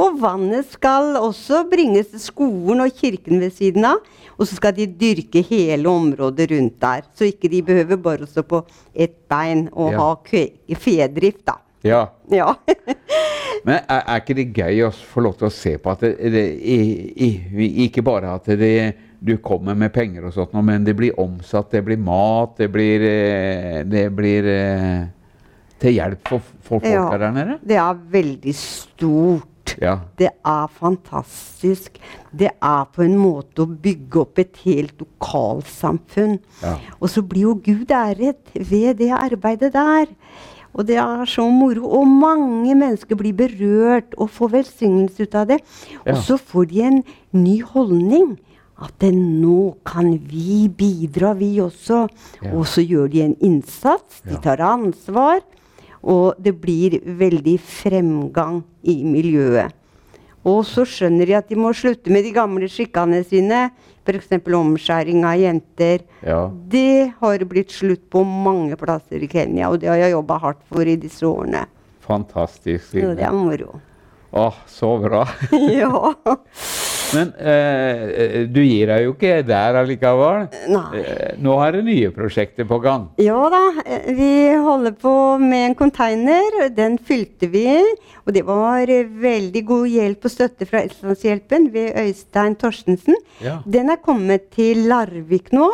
Og 0.00 0.16
vannet 0.22 0.66
skal 0.72 1.14
også 1.20 1.64
bringes 1.70 2.10
til 2.12 2.22
skolen 2.22 2.80
og 2.84 2.92
kirken 2.96 3.42
ved 3.42 3.52
siden 3.56 3.84
av. 3.88 4.00
Og 4.38 4.48
så 4.48 4.56
skal 4.58 4.74
de 4.76 4.86
dyrke 4.88 5.42
hele 5.46 5.90
området 5.90 6.48
rundt 6.54 6.80
der. 6.82 7.04
Så 7.14 7.28
ikke 7.30 7.50
de 7.52 7.62
behøver 7.66 8.00
bare 8.00 8.26
å 8.26 8.30
stå 8.30 8.42
på 8.48 8.64
ett 8.94 9.16
bein 9.30 9.68
og 9.72 9.92
Ja. 9.92 9.98
ha 9.98 10.76
fedrift, 10.80 11.44
da. 11.46 11.58
Ja. 11.84 12.06
Ja. 12.32 12.54
Men 13.64 13.80
er, 13.88 14.02
er 14.06 14.20
ikke 14.20 14.36
det 14.36 14.50
gøy 14.56 14.82
å 14.86 14.90
få 14.92 15.22
lov 15.24 15.36
til 15.40 15.48
å 15.48 15.52
se 15.52 15.76
på 15.80 15.92
at 15.92 16.02
det, 16.04 16.16
det 16.32 16.44
i, 16.60 16.78
i, 17.24 17.68
Ikke 17.86 18.02
bare 18.04 18.34
at 18.36 18.48
det, 18.60 18.94
du 19.24 19.36
kommer 19.40 19.74
med 19.78 19.92
penger 19.94 20.26
og 20.28 20.34
sånt, 20.36 20.52
men 20.64 20.84
det 20.84 20.94
blir 20.98 21.16
omsatt, 21.20 21.70
det 21.72 21.80
blir 21.86 21.96
mat, 21.98 22.56
det 22.60 22.68
blir, 22.74 23.00
eh, 23.08 23.82
det 23.88 24.06
blir 24.16 24.44
eh, 24.52 25.06
til 25.80 25.96
hjelp 25.96 26.28
for, 26.28 26.40
folk 26.62 26.84
Ja. 26.84 27.08
der 27.18 27.30
nede? 27.32 27.58
Det 27.64 27.76
er 27.80 27.94
veldig 27.94 28.54
stort. 28.54 29.76
Ja. 29.80 29.94
Det 30.18 30.28
er 30.44 30.66
fantastisk. 30.68 31.96
Det 32.36 32.50
er 32.62 32.84
på 32.92 33.02
en 33.02 33.16
måte 33.16 33.64
å 33.64 33.66
bygge 33.66 34.20
opp 34.20 34.38
et 34.38 34.56
helt 34.64 34.92
lokalsamfunn. 35.00 36.38
Ja. 36.62 36.76
Og 37.00 37.08
så 37.08 37.22
blir 37.26 37.46
jo 37.48 37.54
Gud 37.64 37.88
æret 37.90 38.52
ved 38.54 38.98
det 39.00 39.10
arbeidet 39.16 39.72
der. 39.72 40.06
Og 40.74 40.86
det 40.86 40.96
er 40.98 41.24
så 41.30 41.46
moro. 41.50 41.86
Og 42.00 42.06
mange 42.06 42.74
mennesker 42.74 43.16
blir 43.16 43.32
berørt 43.32 44.14
og 44.18 44.28
får 44.34 44.50
velsignelse 44.58 45.22
ut 45.22 45.34
av 45.34 45.46
det. 45.48 45.60
Og 46.06 46.16
så 46.26 46.36
får 46.36 46.68
de 46.68 46.82
en 46.82 47.02
ny 47.32 47.60
holdning. 47.62 48.34
At 48.82 49.04
nå 49.14 49.76
kan 49.86 50.16
vi 50.18 50.66
bidra, 50.68 51.32
vi 51.38 51.60
også. 51.62 52.08
Ja. 52.42 52.54
Og 52.56 52.66
så 52.66 52.82
gjør 52.82 53.10
de 53.12 53.22
en 53.22 53.36
innsats. 53.38 54.22
De 54.26 54.38
tar 54.42 54.62
ansvar. 54.64 55.44
Og 56.02 56.34
det 56.42 56.56
blir 56.60 56.98
veldig 57.04 57.56
fremgang 57.62 58.62
i 58.82 59.00
miljøet. 59.06 59.72
Og 60.44 60.60
så 60.68 60.84
skjønner 60.84 61.24
de 61.24 61.36
at 61.38 61.48
de 61.48 61.56
må 61.56 61.70
slutte 61.72 62.12
med 62.12 62.26
de 62.26 62.34
gamle 62.36 62.68
skikkene 62.68 63.22
sine. 63.24 63.70
F.eks. 64.04 64.28
omskjæring 64.44 65.24
av 65.24 65.38
jenter. 65.40 66.04
Ja. 66.20 66.42
Det 66.52 67.14
har 67.22 67.46
blitt 67.48 67.72
slutt 67.72 68.04
på 68.12 68.20
mange 68.28 68.76
plasser 68.76 69.24
i 69.24 69.30
Kenya, 69.30 69.70
og 69.70 69.80
det 69.80 69.88
har 69.88 70.02
jeg 70.02 70.12
jobba 70.12 70.38
hardt 70.42 70.60
for 70.68 70.84
i 70.84 70.98
disse 71.00 71.24
årene. 71.24 71.64
Fantastisk. 72.04 72.92
Så 72.92 73.14
det 73.16 73.24
er 73.24 73.32
moro. 73.32 73.78
Åh, 74.36 74.60
så 74.68 74.98
bra. 75.00 75.24
ja. 75.80 76.12
Men 77.14 77.30
eh, 77.38 78.44
du 78.50 78.60
gir 78.64 78.90
deg 78.90 79.04
jo 79.04 79.12
ikke 79.14 79.42
der 79.46 79.78
allikevel. 79.82 80.48
Nei. 80.72 80.84
Eh, 81.02 81.36
nå 81.44 81.56
er 81.62 81.76
det 81.76 81.84
nye 81.86 82.10
prosjekter 82.14 82.66
på 82.68 82.80
gang. 82.82 83.08
Ja 83.22 83.38
da, 83.52 83.62
eh, 83.84 84.10
vi 84.16 84.30
holder 84.64 84.96
på 84.98 85.14
med 85.42 85.70
en 85.70 85.78
container. 85.78 86.58
Den 86.74 86.98
fylte 86.98 87.50
vi. 87.52 87.66
Og 88.24 88.34
det 88.34 88.44
var 88.48 88.90
eh, 88.90 89.06
veldig 89.06 89.64
god 89.68 89.88
hjelp 89.94 90.28
og 90.28 90.34
støtte 90.34 90.68
fra 90.70 90.84
Estlandshjelpen 90.86 91.70
ved 91.74 91.98
Øystein 92.04 92.56
Torstensen. 92.60 93.18
Ja. 93.44 93.60
Den 93.66 93.92
er 93.92 94.00
kommet 94.02 94.50
til 94.56 94.86
Larvik 94.90 95.52
nå. 95.54 95.70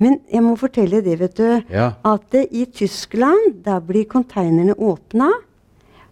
Men 0.00 0.20
jeg 0.32 0.40
må 0.44 0.54
fortelle 0.60 1.02
det, 1.04 1.18
vet 1.20 1.36
du. 1.36 1.48
Ja. 1.72 1.92
At 2.08 2.36
eh, 2.36 2.48
i 2.50 2.66
Tyskland, 2.72 3.62
der 3.64 3.82
blir 3.84 4.08
konteinerne 4.08 4.76
åpna 4.76 5.30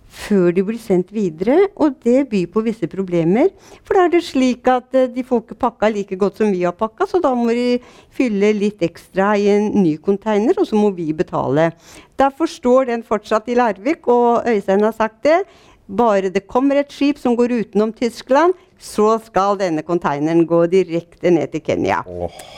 før 0.08 0.52
de 0.56 0.64
blir 0.64 0.80
sendt 0.80 1.12
videre, 1.12 1.68
og 1.76 1.98
det 2.04 2.28
byr 2.30 2.48
på 2.52 2.62
visse 2.66 2.88
problemer. 2.90 3.50
For 3.84 3.96
da 3.96 4.06
er 4.06 4.14
det 4.16 4.24
slik 4.26 4.68
at 4.72 4.96
eh, 4.96 5.08
de 5.12 5.24
får 5.26 5.44
ikke 5.44 5.58
pakka 5.60 5.90
like 5.92 6.18
godt 6.20 6.40
som 6.40 6.52
vi 6.52 6.64
har 6.64 6.76
pakka, 6.76 7.06
så 7.08 7.20
da 7.22 7.34
må 7.36 7.52
de 7.52 7.78
fylle 8.14 8.54
litt 8.56 8.82
ekstra 8.84 9.34
i 9.38 9.48
en 9.52 9.70
ny 9.76 9.96
container, 10.02 10.56
og 10.58 10.68
så 10.68 10.78
må 10.80 10.90
vi 10.96 11.10
betale. 11.16 11.70
Derfor 12.18 12.50
står 12.50 12.88
den 12.88 13.04
fortsatt 13.06 13.48
i 13.52 13.56
Larvik, 13.58 14.08
og 14.10 14.48
Øystein 14.48 14.82
har 14.82 14.96
sagt 14.96 15.22
det. 15.28 15.42
Bare 15.88 16.28
det 16.30 16.46
kommer 16.46 16.76
et 16.82 16.90
skip 16.92 17.18
som 17.18 17.34
går 17.36 17.54
utenom 17.62 17.92
Tyskland, 17.96 18.52
så 18.78 19.16
skal 19.24 19.56
denne 19.58 19.82
containeren 19.82 20.44
gå 20.46 20.60
direkte 20.70 21.30
ned 21.32 21.50
til 21.54 21.62
Kenya. 21.64 22.02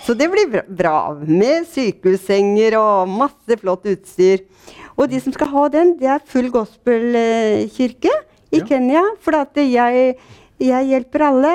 Så 0.05 0.17
det 0.19 0.27
blir 0.33 0.51
bra- 0.51 0.67
bra. 0.69 0.97
Med 1.25 1.65
sykehussenger 1.71 2.77
og 2.81 3.09
masse 3.09 3.57
flott 3.63 3.87
utstyr. 3.87 4.43
Og 4.99 5.09
de 5.09 5.21
som 5.21 5.33
skal 5.33 5.49
ha 5.49 5.69
den, 5.73 5.95
det 5.97 6.09
er 6.11 6.21
full 6.27 6.51
gospelkirke 6.53 8.11
i 8.53 8.59
Ja. 8.59 8.65
Kenya. 8.67 9.03
For 9.21 9.33
at 9.39 9.55
jeg, 9.57 10.17
jeg 10.59 10.87
hjelper 10.91 11.23
alle. 11.31 11.55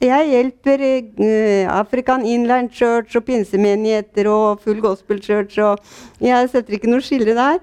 Jeg 0.00 0.28
hjelper 0.30 0.80
eh, 0.84 1.66
African 1.70 2.24
Inland 2.26 2.70
Church 2.72 3.16
og 3.16 3.24
pinsemenigheter 3.24 4.26
og 4.28 4.60
full 4.60 4.80
gospel 4.80 5.20
church. 5.22 5.58
Og 5.58 5.78
jeg 6.20 6.48
setter 6.52 6.74
ikke 6.76 6.90
noe 6.90 7.00
skille 7.04 7.34
der. 7.34 7.58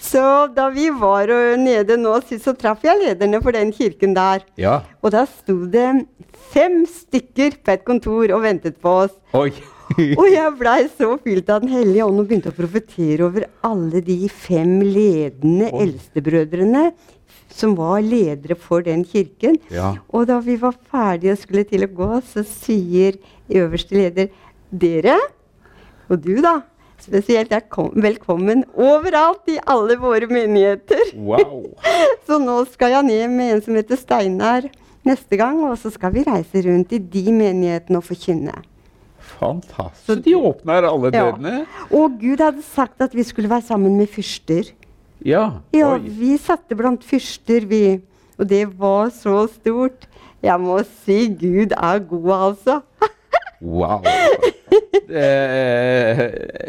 Så 0.00 0.22
da 0.56 0.68
vi 0.72 0.88
var 0.96 1.28
nede 1.60 1.98
nå 2.00 2.14
sist, 2.24 2.46
så 2.46 2.54
traff 2.56 2.84
jeg 2.86 2.98
lederne 3.02 3.42
for 3.44 3.54
den 3.56 3.72
kirken 3.74 4.16
der. 4.16 4.46
Ja. 4.60 4.80
Og 5.04 5.12
da 5.14 5.26
sto 5.28 5.58
det 5.70 5.88
fem 6.50 6.82
stykker 6.88 7.60
på 7.60 7.74
et 7.76 7.84
kontor 7.86 8.32
og 8.34 8.42
ventet 8.46 8.80
på 8.80 9.02
oss. 9.04 9.14
Oi. 9.36 9.52
Og 10.20 10.26
jeg 10.30 10.50
blei 10.54 10.84
så 10.94 11.16
fylt 11.18 11.48
av 11.50 11.64
Den 11.64 11.72
hellige 11.72 12.04
ånd 12.06 12.20
og 12.22 12.28
begynte 12.28 12.52
å 12.52 12.54
profetere 12.54 13.24
over 13.26 13.48
alle 13.66 13.98
de 14.06 14.28
fem 14.30 14.76
ledende 14.86 15.66
eldstebrødrene 15.74 16.84
som 17.50 17.74
var 17.74 17.98
ledere 18.04 18.54
for 18.54 18.84
den 18.86 19.02
kirken. 19.02 19.58
Ja. 19.74 19.96
Og 20.14 20.28
da 20.30 20.38
vi 20.44 20.54
var 20.60 20.76
ferdige 20.92 21.34
og 21.34 21.42
skulle 21.42 21.66
til 21.66 21.86
å 21.86 21.90
gå, 21.90 22.10
så 22.22 22.44
sier 22.46 23.18
øverste 23.50 23.98
leder 23.98 24.30
Dere, 24.70 25.16
og 26.06 26.20
du 26.22 26.36
da, 26.38 26.60
spesielt 27.04 27.52
er 27.52 27.64
velkommen 28.02 28.64
overalt 28.74 29.48
i 29.50 29.58
alle 29.66 29.96
våre 30.00 30.28
menigheter. 30.30 31.12
Wow. 31.16 31.70
Så 32.26 32.38
nå 32.42 32.62
skal 32.72 32.96
jeg 32.96 33.08
ned 33.08 33.36
med 33.36 33.54
en 33.54 33.62
som 33.64 33.78
heter 33.78 34.00
Steinar 34.00 34.68
neste 35.06 35.38
gang, 35.40 35.62
og 35.64 35.78
så 35.80 35.90
skal 35.92 36.12
vi 36.12 36.26
reise 36.26 36.60
rundt 36.66 36.92
i 36.92 36.98
de 37.00 37.32
menighetene 37.32 38.00
og 38.00 38.04
forkynne. 38.04 38.52
Fantastisk. 39.38 40.04
Så 40.06 40.16
de 40.20 40.34
åpner 40.36 40.84
alle 40.84 41.10
Ja. 41.14 41.30
Og 41.90 42.18
Gud 42.20 42.42
hadde 42.42 42.62
sagt 42.62 43.00
at 43.00 43.14
vi 43.16 43.24
skulle 43.24 43.48
være 43.48 43.64
sammen 43.64 43.96
med 43.96 44.08
fyrster. 44.12 44.68
Ja. 45.24 45.60
Ja, 45.72 45.96
vi 45.96 46.36
satte 46.36 46.76
blant 46.76 47.04
fyrster, 47.04 47.64
vi. 47.68 48.00
Og 48.38 48.48
det 48.48 48.66
var 48.78 49.08
så 49.08 49.46
stort. 49.48 50.08
Jeg 50.42 50.60
må 50.60 50.80
si 51.04 51.28
Gud 51.28 51.72
er 51.76 51.98
god, 51.98 52.32
altså. 52.50 52.80
Wow. 53.60 54.00
Eh, 54.94 56.20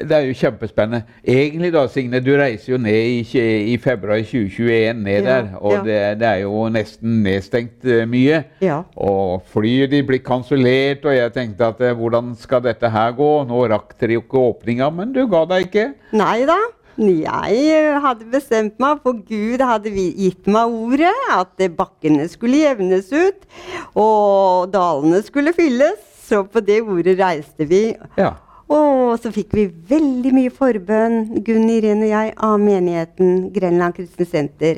det 0.05 0.15
er 0.15 0.25
jo 0.25 0.33
kjempespennende. 0.37 1.03
Egentlig 1.23 1.71
da, 1.73 1.85
Signe, 1.89 2.21
du 2.23 2.31
reiser 2.37 2.73
jo 2.73 2.79
ned 2.81 2.93
i, 2.93 3.43
i 3.73 3.77
februar 3.81 4.21
2021 4.21 5.01
ned 5.03 5.19
Ja, 5.19 5.27
der. 5.27 5.47
Og 5.61 5.73
ja. 5.73 5.83
det, 5.85 5.99
det 6.21 6.27
er 6.27 6.41
jo 6.43 6.65
nesten 6.73 7.21
nedstengt 7.25 7.85
eh, 7.85 8.03
mye. 8.09 8.43
Ja. 8.61 8.81
Og 8.97 9.45
flyet 9.53 9.93
de 9.93 10.03
blir 10.05 10.21
kansellert, 10.25 11.05
og 11.05 11.17
jeg 11.17 11.33
tenkte 11.37 11.71
at 11.71 11.81
eh, 11.85 11.95
hvordan 11.97 12.35
skal 12.39 12.65
dette 12.65 12.89
her 12.93 13.15
gå? 13.17 13.31
Nå 13.49 13.65
rakk 13.73 13.97
dere 14.01 14.19
jo 14.19 14.25
ikke 14.25 14.45
åpninga, 14.51 14.91
men 14.93 15.15
du 15.15 15.25
ga 15.29 15.45
deg 15.49 15.69
ikke. 15.69 15.89
Nei 16.17 16.43
da. 16.49 16.59
Jeg 17.01 17.59
eh, 17.71 17.97
hadde 18.03 18.27
bestemt 18.29 18.75
meg, 18.81 18.99
for 19.01 19.15
Gud 19.25 19.63
hadde 19.63 19.93
gitt 19.95 20.49
meg 20.51 20.73
ordet, 20.75 21.13
at 21.31 21.63
eh, 21.63 21.71
bakkene 21.71 22.27
skulle 22.29 22.59
jevnes 22.65 23.09
ut, 23.15 23.47
og 23.95 24.69
dalene 24.73 25.21
skulle 25.25 25.55
fylles. 25.55 26.10
Så 26.31 26.45
på 26.47 26.61
det 26.63 26.79
ordet 26.87 27.17
reiste 27.19 27.67
vi. 27.67 27.89
Ja. 28.15 28.37
Og 28.71 29.17
så 29.19 29.33
fikk 29.35 29.51
vi 29.57 29.65
veldig 29.67 30.31
mye 30.31 30.51
forbønn, 30.55 31.41
Gunn 31.43 31.67
Irene 31.67 32.05
og 32.07 32.13
jeg, 32.13 32.35
av 32.47 32.61
menigheten 32.61 33.49
Grenland 33.51 33.97
Kristne 33.97 34.27
Senter. 34.29 34.77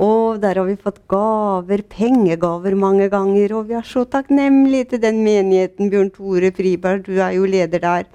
Og 0.00 0.40
der 0.42 0.58
har 0.58 0.66
vi 0.66 0.74
fått 0.80 0.98
gaver, 1.10 1.84
pengegaver 1.92 2.74
mange 2.74 3.06
ganger. 3.12 3.54
Og 3.54 3.68
vi 3.68 3.76
er 3.78 3.86
så 3.86 4.02
takknemlige 4.02 4.94
til 4.94 5.02
den 5.04 5.20
menigheten, 5.22 5.92
Bjørn 5.92 6.10
Tore 6.16 6.50
Friberg, 6.56 7.04
du 7.06 7.20
er 7.20 7.36
jo 7.36 7.46
leder 7.46 7.84
der. 7.84 8.08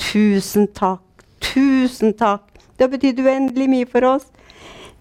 Tusen 0.00 0.70
takk, 0.72 1.26
tusen 1.44 2.14
takk. 2.16 2.46
Det 2.74 2.86
har 2.86 2.94
betydd 2.94 3.20
uendelig 3.20 3.68
mye 3.68 3.90
for 3.90 4.08
oss. 4.14 4.30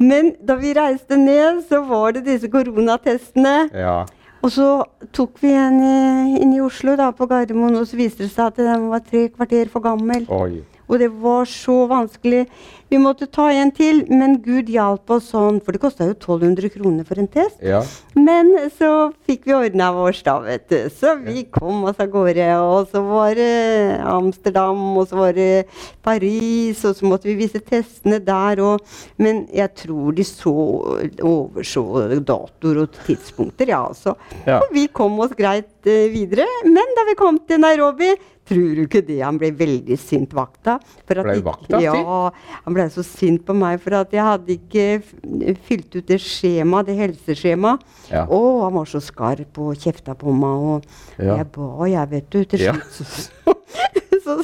Men 0.01 0.33
da 0.43 0.57
vi 0.59 0.73
reiste 0.75 1.15
ned, 1.15 1.63
så 1.69 1.79
var 1.87 2.17
det 2.17 2.25
disse 2.27 2.51
koronatestene. 2.51 3.55
ja. 3.71 4.03
Og 4.43 4.51
så 4.51 4.67
tok 5.15 5.37
vi 5.39 5.53
en 5.55 5.79
inn 6.35 6.51
i 6.51 6.61
Oslo, 6.63 6.97
da, 6.99 7.13
på 7.15 7.27
Gardermoen, 7.31 7.77
og 7.79 7.87
så 7.87 7.95
viste 7.95 8.25
det 8.25 8.33
seg 8.33 8.51
at 8.51 8.59
den 8.59 8.89
var 8.91 9.03
tre 9.07 9.29
kvarter 9.31 9.71
for 9.71 9.85
gammel. 9.85 10.27
Oi. 10.27 10.63
Og 10.91 10.99
det 10.99 11.09
var 11.23 11.47
så 11.47 11.85
vanskelig. 11.87 12.43
Vi 12.91 12.99
måtte 13.01 13.25
ta 13.31 13.47
en 13.51 13.71
til, 13.73 14.03
men 14.11 14.35
Gud 14.43 14.69
hjalp 14.69 15.09
oss 15.15 15.31
sånn, 15.31 15.59
for 15.63 15.75
det 15.75 15.81
kosta 15.81 16.05
jo 16.05 16.13
1200 16.15 16.69
kroner 16.75 17.07
for 17.07 17.21
en 17.21 17.29
test. 17.31 17.57
Ja. 17.63 17.81
Men 18.13 18.51
så 18.77 18.89
fikk 19.27 19.47
vi 19.47 19.55
ordna 19.57 19.89
vår, 19.95 20.19
da, 20.25 20.35
vet 20.43 20.67
du. 20.69 20.77
Så 20.93 21.15
vi 21.23 21.45
kom 21.49 21.87
oss 21.89 22.01
av 22.03 22.11
gårde. 22.13 22.49
Og 22.61 22.91
så 22.91 23.01
var 23.05 23.33
det 23.39 23.97
Amsterdam, 24.05 24.83
og 24.99 25.07
så 25.09 25.19
var 25.19 25.37
det 25.37 25.65
Paris, 26.05 26.83
og 26.85 26.97
så 26.97 27.09
måtte 27.09 27.31
vi 27.31 27.37
vise 27.41 27.63
testene 27.63 28.21
der 28.23 28.61
òg. 28.63 28.83
Men 29.21 29.45
jeg 29.53 29.73
tror 29.83 30.13
de 30.13 30.27
så 30.27 30.53
overså 30.53 31.85
datoer 32.19 32.83
og 32.83 32.99
tidspunkter, 33.07 33.73
ja 33.73 33.81
altså. 33.87 34.17
Ja. 34.45 34.59
Og 34.59 34.69
vi 34.75 34.85
kom 34.93 35.17
oss 35.23 35.33
greit 35.37 35.71
uh, 35.87 36.05
videre. 36.13 36.45
Men 36.67 36.95
da 36.97 37.07
vi 37.09 37.17
kom 37.19 37.41
til 37.47 37.63
Nairobi 37.63 38.13
Tror 38.43 38.75
du 38.75 38.81
ikke 38.83 39.03
det? 39.07 39.21
Han 39.23 39.37
ble 39.39 39.53
veldig 39.55 39.95
sint, 39.99 40.33
vakta. 40.35 40.75
for 41.07 41.21
at 41.21 41.29
Ble 41.29 41.43
vakta 41.45 41.79
Ja, 41.83 41.95
han 42.65 42.75
ble 42.75 42.82
så 42.91 43.03
sint 43.05 43.45
på 43.45 43.53
meg 43.55 43.79
for 43.81 43.95
at 43.95 44.11
jeg 44.11 44.23
hadde 44.23 44.55
ikke 44.57 45.55
fylt 45.67 45.95
ut 45.95 46.07
det 46.09 46.19
skjemaet, 46.21 46.87
det 46.89 46.95
helseskjemaet. 46.99 47.79
Ja. 48.11 48.25
Å, 48.27 48.39
han 48.65 48.73
var 48.75 48.85
så 48.89 48.99
skarp 49.03 49.57
og 49.63 49.75
kjefta 49.79 50.15
på 50.19 50.33
meg. 50.35 50.67
Og 50.73 51.23
Ja. 51.23 51.37
jeg 51.37 51.51
ba, 51.55 51.85
jeg, 51.87 52.09
vet 52.09 52.29
du. 52.29 52.43
Til 52.43 52.59
slutt 52.59 53.53
så, 54.23 54.37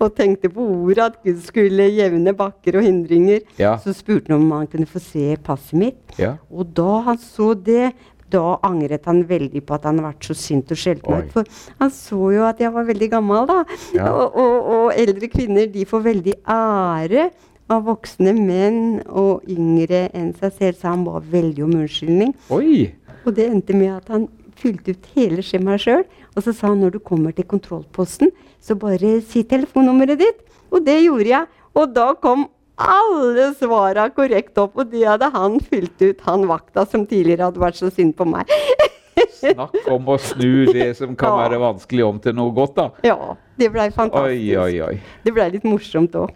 Og 0.00 0.14
tenkte 0.16 0.48
på 0.52 0.64
ordet 0.64 1.04
at 1.04 1.16
Gud 1.24 1.40
skulle 1.44 1.86
jevne 1.92 2.32
bakker 2.36 2.78
og 2.80 2.84
hindringer. 2.86 3.40
Ja. 3.60 3.76
Så 3.78 3.92
spurte 3.96 4.32
han 4.32 4.42
om 4.42 4.50
han 4.52 4.66
kunne 4.66 4.86
få 4.88 5.00
se 5.02 5.36
passet 5.44 5.76
mitt. 5.78 6.16
Ja. 6.20 6.36
Og 6.50 6.72
da 6.76 7.00
han 7.10 7.18
så 7.20 7.52
det, 7.54 7.92
da 8.32 8.56
angret 8.66 9.04
han 9.06 9.20
veldig 9.28 9.60
på 9.68 9.74
at 9.76 9.84
han 9.86 10.00
hadde 10.00 10.08
vært 10.08 10.26
så 10.26 10.34
sint 10.34 10.72
og 10.74 10.80
skjelt 10.80 11.04
meg 11.06 11.28
ut. 11.28 11.34
For 11.36 11.44
han 11.78 11.92
så 11.94 12.30
jo 12.34 12.42
at 12.48 12.58
jeg 12.64 12.72
var 12.74 12.88
veldig 12.88 13.10
gammel, 13.12 13.46
da. 13.46 13.60
Ja. 13.94 14.08
Og, 14.10 14.34
og, 14.34 14.70
og 14.76 14.88
eldre 14.98 15.28
kvinner 15.30 15.68
de 15.70 15.84
får 15.86 16.02
veldig 16.08 16.34
ære 16.56 17.28
av 17.72 17.84
voksne 17.88 18.32
menn 18.36 19.00
og 19.08 19.42
yngre 19.50 20.04
enn 20.14 20.32
seg 20.38 20.52
selv, 20.54 20.76
så 20.80 20.92
han 20.92 21.04
ba 21.06 21.18
veldig 21.20 21.64
om 21.66 21.72
unnskyldning. 21.80 22.34
Oi. 22.54 22.92
Og 23.26 23.34
det 23.34 23.48
endte 23.50 23.74
med 23.74 23.90
at 23.96 24.12
han 24.14 24.28
fylte 24.56 24.94
ut 24.94 25.08
hele 25.16 25.42
skjemaet 25.44 25.82
sjøl. 25.82 26.04
Og 26.36 26.44
så 26.46 26.52
sa 26.54 26.68
han 26.70 26.80
når 26.84 26.94
du 26.96 27.00
kommer 27.02 27.34
til 27.36 27.44
kontrollposten, 27.48 28.30
så 28.62 28.76
bare 28.78 29.16
si 29.26 29.42
telefonnummeret 29.48 30.20
ditt. 30.22 30.44
Og 30.70 30.84
det 30.86 31.00
gjorde 31.04 31.26
jeg. 31.32 31.50
Og 31.76 31.90
da 31.96 32.12
kom 32.22 32.46
alle 32.76 33.50
svara 33.56 34.06
korrekt 34.12 34.58
opp, 34.60 34.76
og 34.78 34.90
det 34.92 35.02
hadde 35.08 35.30
han 35.32 35.58
fylt 35.64 35.96
ut, 36.04 36.20
han 36.26 36.44
vakta 36.48 36.84
som 36.88 37.06
tidligere 37.08 37.48
hadde 37.48 37.62
vært 37.62 37.78
så 37.80 37.88
synd 37.90 38.14
på 38.18 38.26
meg. 38.28 38.50
Snakk 39.40 39.76
om 39.92 40.08
å 40.12 40.16
snu 40.20 40.66
det 40.72 40.90
som 40.98 41.14
kan 41.16 41.32
Ja. 41.32 41.36
være 41.48 41.58
vanskelig 41.62 42.04
om 42.04 42.18
til 42.20 42.34
noe 42.36 42.52
godt, 42.56 42.74
da. 42.76 42.90
Ja, 43.04 43.34
det 43.56 43.70
blei 43.72 43.88
fantastisk. 43.90 44.28
Oi, 44.28 44.56
oi, 44.60 44.80
oi. 44.84 44.98
Det 45.24 45.32
blei 45.36 45.48
litt 45.54 45.64
morsomt 45.64 46.12
òg. 46.20 46.34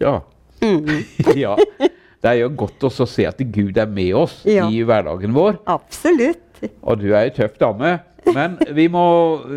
Ja. 0.00 0.18
Mm. 0.62 1.04
ja. 1.38 1.54
Det 2.18 2.30
er 2.32 2.40
jo 2.40 2.48
godt 2.58 2.82
også 2.88 3.04
å 3.06 3.10
se 3.10 3.26
at 3.28 3.38
Gud 3.54 3.76
er 3.78 3.86
med 3.86 4.14
oss 4.18 4.40
Ja. 4.48 4.66
i 4.68 4.80
hverdagen 4.82 5.34
vår. 5.36 5.60
Absolutt. 5.70 6.64
Og 6.82 6.98
du 6.98 7.12
er 7.12 7.28
ei 7.28 7.30
tøff 7.36 7.54
dame. 7.60 8.00
Men 8.34 8.56
vi 8.74 8.88
må 8.92 9.02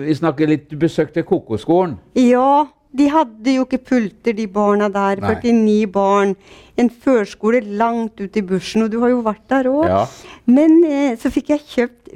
vi 0.05 0.13
snakke 0.15 0.45
litt 0.47 0.67
Du 0.69 0.77
besøkte 0.79 1.23
Kokoskolen. 1.27 1.97
Ja, 2.15 2.67
de 2.95 3.07
hadde 3.11 3.55
jo 3.55 3.65
ikke 3.65 3.79
pulter, 3.89 4.35
de 4.37 4.45
barna 4.47 4.87
der. 4.93 5.19
Nei. 5.23 5.33
49 5.41 5.87
barn. 5.91 6.35
En 6.79 6.89
førskole 6.91 7.63
langt 7.79 8.21
ute 8.21 8.39
i 8.39 8.45
bushen, 8.45 8.83
og 8.85 8.91
du 8.93 8.99
har 9.01 9.09
jo 9.11 9.21
vært 9.25 9.43
der 9.51 9.67
òg. 9.71 9.87
Ja. 9.89 10.05
Men 10.45 10.77
eh, 10.87 11.15
så 11.19 11.31
fikk 11.33 11.49
jeg 11.55 11.65
kjøpt 11.73 12.13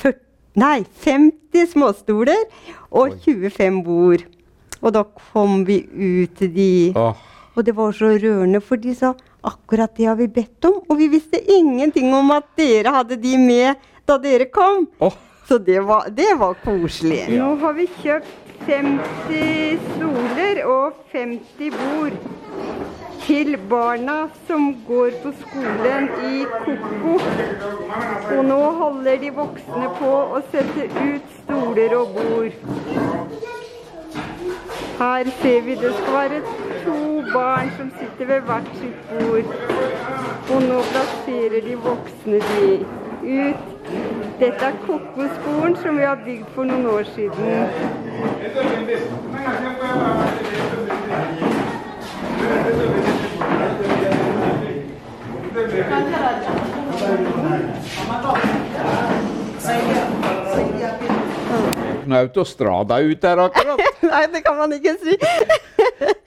40, 0.00 0.20
nei, 0.62 0.76
50 1.04 1.72
småstoler 1.74 2.44
og 2.90 3.18
25 3.26 3.82
bord. 3.84 4.24
Og 4.78 4.94
da 4.94 5.02
kom 5.32 5.64
vi 5.66 5.80
ut 5.90 6.36
til 6.38 6.52
de. 6.54 6.70
Åh, 6.96 7.24
Og 7.58 7.64
det 7.66 7.74
var 7.74 7.94
så 7.96 8.12
rørende, 8.14 8.60
for 8.62 8.78
de 8.78 8.92
sa 8.94 9.16
akkurat 9.42 9.90
det 9.98 10.06
har 10.06 10.14
vi 10.18 10.28
bedt 10.30 10.68
om. 10.70 10.76
Og 10.86 10.98
vi 11.00 11.08
visste 11.10 11.40
ingenting 11.42 12.12
om 12.14 12.30
at 12.30 12.46
dere 12.58 12.92
hadde 12.94 13.18
de 13.18 13.34
med 13.42 13.88
da 14.06 14.14
dere 14.22 14.46
kom. 14.46 14.86
Oh. 15.02 15.16
Så 15.48 15.58
det 15.58 15.80
var, 15.80 16.06
det 16.14 16.34
var 16.38 16.54
koselig. 16.62 17.24
Nå 17.32 17.54
har 17.62 17.74
vi 17.74 17.88
kjøpt 18.02 18.62
50 18.68 19.86
stoler 19.94 20.62
og 20.68 21.02
50 21.12 21.80
bord. 21.80 22.20
til 23.28 23.58
barna 23.68 24.30
som 24.46 24.70
går 24.86 25.10
på 25.22 25.32
skolen 25.36 26.06
i 26.28 26.46
Koko. 26.64 27.18
Og 28.36 28.40
nå 28.48 28.60
holder 28.78 29.20
de 29.20 29.32
voksne 29.36 29.90
på 29.98 30.12
å 30.38 30.40
sette 30.48 30.86
ut 30.96 31.34
stoler 31.42 31.96
og 31.98 32.16
bord. 32.16 33.57
Her 34.98 35.24
ser 35.42 35.60
vi 35.62 35.74
det 35.74 35.94
skal 35.94 36.12
være 36.12 36.40
to 36.84 37.22
barn 37.32 37.70
som 37.76 37.92
sitter 37.98 38.34
ved 38.34 38.40
hvert 38.40 38.70
sitt 38.74 39.10
bord. 39.10 39.44
Og 40.54 40.62
nå 40.62 40.78
plasserer 40.90 41.60
de 41.68 41.74
voksne 41.84 42.38
de 42.48 42.86
ut. 43.22 43.56
Dette 44.40 44.64
er 44.64 44.72
Kokkoskolen 44.86 45.76
som 45.76 45.96
vi 45.98 46.02
har 46.02 46.18
bygd 46.24 46.44
for 46.54 46.64
noen 46.64 46.86
år 46.86 47.02
siden. 47.14 47.44
Nå 62.08 62.16
er 62.16 62.24
autostrada 62.28 62.96
ut 63.04 63.20
der 63.20 63.40
akkurat. 63.42 63.80
Nei, 64.08 64.22
det 64.32 64.40
kan 64.46 64.56
man 64.56 64.72
ikke 64.72 64.94
si. 65.02 65.16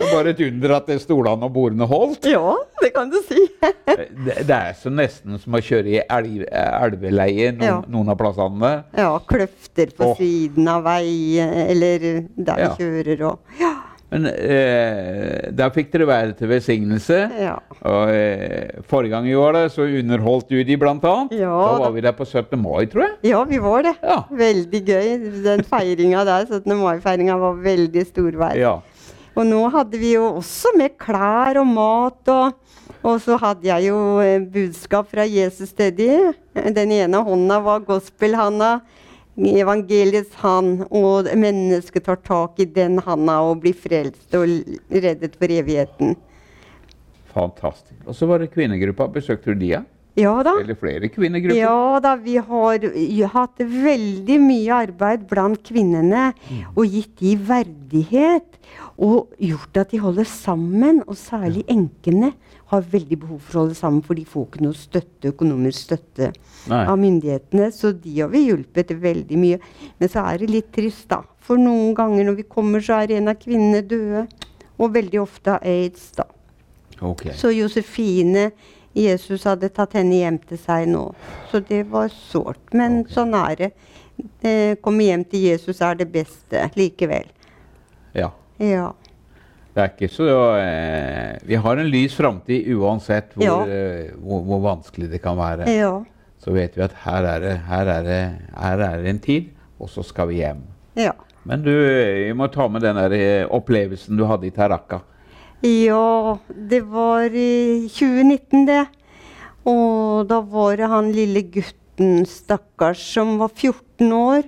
Det 0.02 0.08
er 0.08 0.12
bare 0.18 0.32
et 0.34 0.40
under 0.44 0.72
at 0.76 0.90
stolene 1.02 1.46
og 1.48 1.54
bordene 1.56 1.86
holdt. 1.88 2.26
Ja, 2.30 2.54
det 2.82 2.90
kan 2.96 3.10
du 3.12 3.18
si. 3.26 3.40
Det, 3.92 4.36
det 4.48 4.56
er 4.56 4.74
så 4.78 4.92
nesten 4.94 5.38
som 5.42 5.56
å 5.58 5.62
kjøre 5.64 5.90
i 5.94 6.00
elv, 6.02 6.44
elveleie 6.52 7.52
noen, 7.56 7.66
Ja. 7.68 7.78
noen 7.92 8.12
av 8.14 8.18
plassene. 8.20 8.72
Ja, 8.98 9.12
kløfter 9.30 9.94
på 9.98 10.12
Åh. 10.12 10.18
siden 10.20 10.68
av 10.72 10.84
veien, 10.86 11.54
eller 11.72 12.06
der 12.36 12.62
Ja. 12.66 12.72
vi 12.76 12.84
kjører 12.84 13.26
og 13.32 13.60
Ja. 13.62 13.71
Men 14.12 14.26
eh, 14.28 15.52
der 15.56 15.72
fikk 15.72 15.92
dere 15.94 16.08
være 16.10 16.34
til 16.36 16.50
velsignelse. 16.52 17.20
ja. 17.40 17.54
Og 17.88 18.12
eh, 18.12 18.82
Forrige 18.92 19.14
gang 19.14 19.28
i 19.30 19.36
år 19.40 19.56
da, 19.56 19.62
så 19.72 19.86
underholdt 19.88 20.50
du 20.52 20.58
de, 20.68 20.76
blant 20.78 21.06
annet. 21.08 21.32
Ja, 21.40 21.52
da 21.54 21.70
da. 21.78 21.84
var 21.86 21.94
vi 21.96 22.04
der 22.04 22.16
på 22.18 22.28
17. 22.28 22.60
mai, 22.60 22.86
tror 22.92 23.06
jeg. 23.06 23.14
Ja, 23.32 23.44
vi 23.48 23.62
var 23.64 23.86
det. 23.88 23.94
Ja. 24.04 24.18
Veldig 24.44 24.82
gøy. 24.90 25.08
Den 25.48 25.64
feiringa 25.68 26.26
der, 26.28 26.46
17. 26.50 26.76
mai-feiringa, 26.82 27.38
var 27.40 27.62
veldig 27.64 28.04
storvær. 28.10 28.58
Ja. 28.60 28.76
Og 29.32 29.48
nå 29.48 29.62
hadde 29.72 29.96
vi 30.02 30.12
jo 30.18 30.26
også 30.42 30.74
med 30.76 30.98
klær 31.00 31.62
og 31.62 31.70
mat, 31.72 32.34
og, 32.36 33.00
og 33.08 33.22
så 33.24 33.38
hadde 33.40 33.70
jeg 33.70 33.88
jo 33.88 34.02
eh, 34.20 34.44
budskap 34.44 35.08
fra 35.14 35.24
Jesus 35.24 35.72
til 35.78 35.94
de. 35.96 36.10
Den 36.76 36.92
ene 37.00 37.24
hånda 37.24 37.62
var 37.64 37.86
gospel-handa, 37.88 38.82
evangeliets 39.46 40.36
hand, 40.42 40.86
og 40.90 41.30
mennesket 41.38 42.06
tar 42.06 42.20
tak 42.26 42.60
i 42.62 42.66
den 42.66 43.00
handa 43.06 43.40
og 43.48 43.64
blir 43.64 43.74
frelst 43.78 44.36
og 44.38 44.46
reddet 44.92 45.38
for 45.40 45.52
evigheten. 45.52 46.16
Fantastisk. 47.32 47.98
Og 48.06 48.16
så 48.18 48.28
var 48.28 48.44
det 48.44 48.52
kvinnegruppa. 48.52 49.08
Besøkte 49.08 49.54
du 49.54 49.62
de? 49.62 49.74
Ja? 49.78 49.82
Ja 50.20 50.34
da. 50.44 50.58
Eller 50.60 50.76
flere 50.76 51.08
kvinnegrupper? 51.08 51.56
Ja 51.56 52.00
da, 52.04 52.18
vi 52.20 52.36
har 52.36 52.84
hatt 53.32 53.62
veldig 53.64 54.40
mye 54.44 54.80
arbeid 54.84 55.24
blant 55.30 55.62
kvinnene 55.64 56.34
og 56.76 56.84
gitt 56.92 57.16
de 57.22 57.38
verdighet. 57.48 58.60
Og 59.02 59.32
gjort 59.40 59.80
at 59.80 59.94
de 59.96 60.02
holder 60.04 60.28
sammen. 60.28 61.00
Og 61.08 61.16
særlig 61.16 61.64
enkene 61.72 62.34
har 62.72 62.86
veldig 62.92 63.18
behov 63.20 63.40
for 63.44 63.58
å 63.58 63.64
holde 63.66 63.76
sammen, 63.76 64.04
for 64.06 64.16
de 64.16 64.24
får 64.28 64.46
ikke 64.48 64.64
noe 64.64 64.78
støtte, 64.78 65.32
økonomisk 65.34 65.86
støtte 65.90 66.32
Nei. 66.72 66.84
av 66.86 66.96
myndighetene. 67.02 67.68
Så 67.76 67.92
de 68.00 68.14
har 68.22 68.32
vi 68.32 68.46
hjulpet 68.48 68.94
veldig 69.02 69.40
mye. 69.40 69.60
Men 70.00 70.12
så 70.12 70.24
er 70.30 70.42
det 70.42 70.52
litt 70.52 70.70
trist, 70.76 71.10
da. 71.12 71.22
For 71.44 71.60
noen 71.60 71.96
ganger 71.98 72.30
når 72.30 72.40
vi 72.40 72.48
kommer, 72.48 72.84
så 72.84 73.02
er 73.02 73.18
en 73.18 73.32
av 73.34 73.40
kvinnene 73.42 73.84
døde. 73.84 74.28
Og 74.82 74.96
veldig 74.96 75.20
ofte 75.22 75.58
av 75.58 75.68
aids, 75.68 76.08
da. 76.18 76.30
Okay. 77.02 77.36
Så 77.38 77.52
Josefine 77.54 78.52
Jesus 78.98 79.46
hadde 79.48 79.70
tatt 79.72 79.96
henne 79.96 80.20
hjem 80.20 80.40
til 80.48 80.60
seg 80.60 80.88
nå. 80.92 81.06
Så 81.52 81.62
det 81.68 81.86
var 81.92 82.12
sårt. 82.14 82.64
Men 82.76 83.04
sånn 83.12 83.36
er 83.38 83.56
det. 83.60 83.72
Eh, 84.46 84.76
komme 84.84 85.08
hjem 85.08 85.24
til 85.28 85.48
Jesus 85.50 85.82
er 85.82 86.00
det 86.00 86.10
beste 86.14 86.68
likevel. 86.78 87.30
Ja. 88.18 88.32
Ja. 88.62 88.92
Det 89.72 89.80
er 89.84 89.92
ikke 89.94 90.10
så 90.12 90.26
eh, 90.60 91.38
Vi 91.48 91.56
har 91.64 91.80
en 91.80 91.88
lys 91.92 92.16
framtid 92.18 92.68
uansett 92.76 93.32
hvor, 93.38 93.46
Ja. 93.46 93.60
eh, 93.66 94.10
hvor, 94.20 94.42
hvor 94.44 94.60
vanskelig 94.66 95.10
det 95.14 95.22
kan 95.24 95.38
være. 95.40 95.68
Ja. 95.72 95.94
Så 96.44 96.52
vet 96.56 96.76
vi 96.76 96.84
at 96.84 96.96
her 97.06 97.24
er 97.36 97.40
det, 97.44 97.54
her 97.70 97.88
er 97.94 98.04
det, 98.04 98.22
her 98.58 98.82
er 98.88 98.98
det 99.04 99.10
en 99.14 99.20
tid, 99.24 99.52
og 99.80 99.90
så 99.94 100.04
skal 100.04 100.28
vi 100.32 100.42
hjem. 100.42 100.64
Ja. 101.00 101.14
Men 101.46 101.64
du, 101.64 101.72
vi 101.72 102.34
må 102.38 102.48
ta 102.54 102.68
med 102.68 102.82
den 102.84 102.98
der 103.00 103.14
eh, 103.16 103.46
opplevelsen 103.50 104.18
du 104.20 104.26
hadde 104.30 104.50
i 104.50 104.54
Taraka. 104.54 105.00
Ja, 105.64 106.38
det 106.50 106.82
var 106.90 107.30
i 107.30 107.88
2019, 107.88 108.66
det. 108.68 108.84
Og 109.70 110.26
da 110.30 110.40
var 110.42 110.76
det 110.82 110.90
han 110.90 111.12
lille 111.14 111.44
gutten, 111.54 112.26
stakkars, 112.26 113.02
som 113.14 113.36
var 113.38 113.52
14 113.54 114.12
år. 114.18 114.44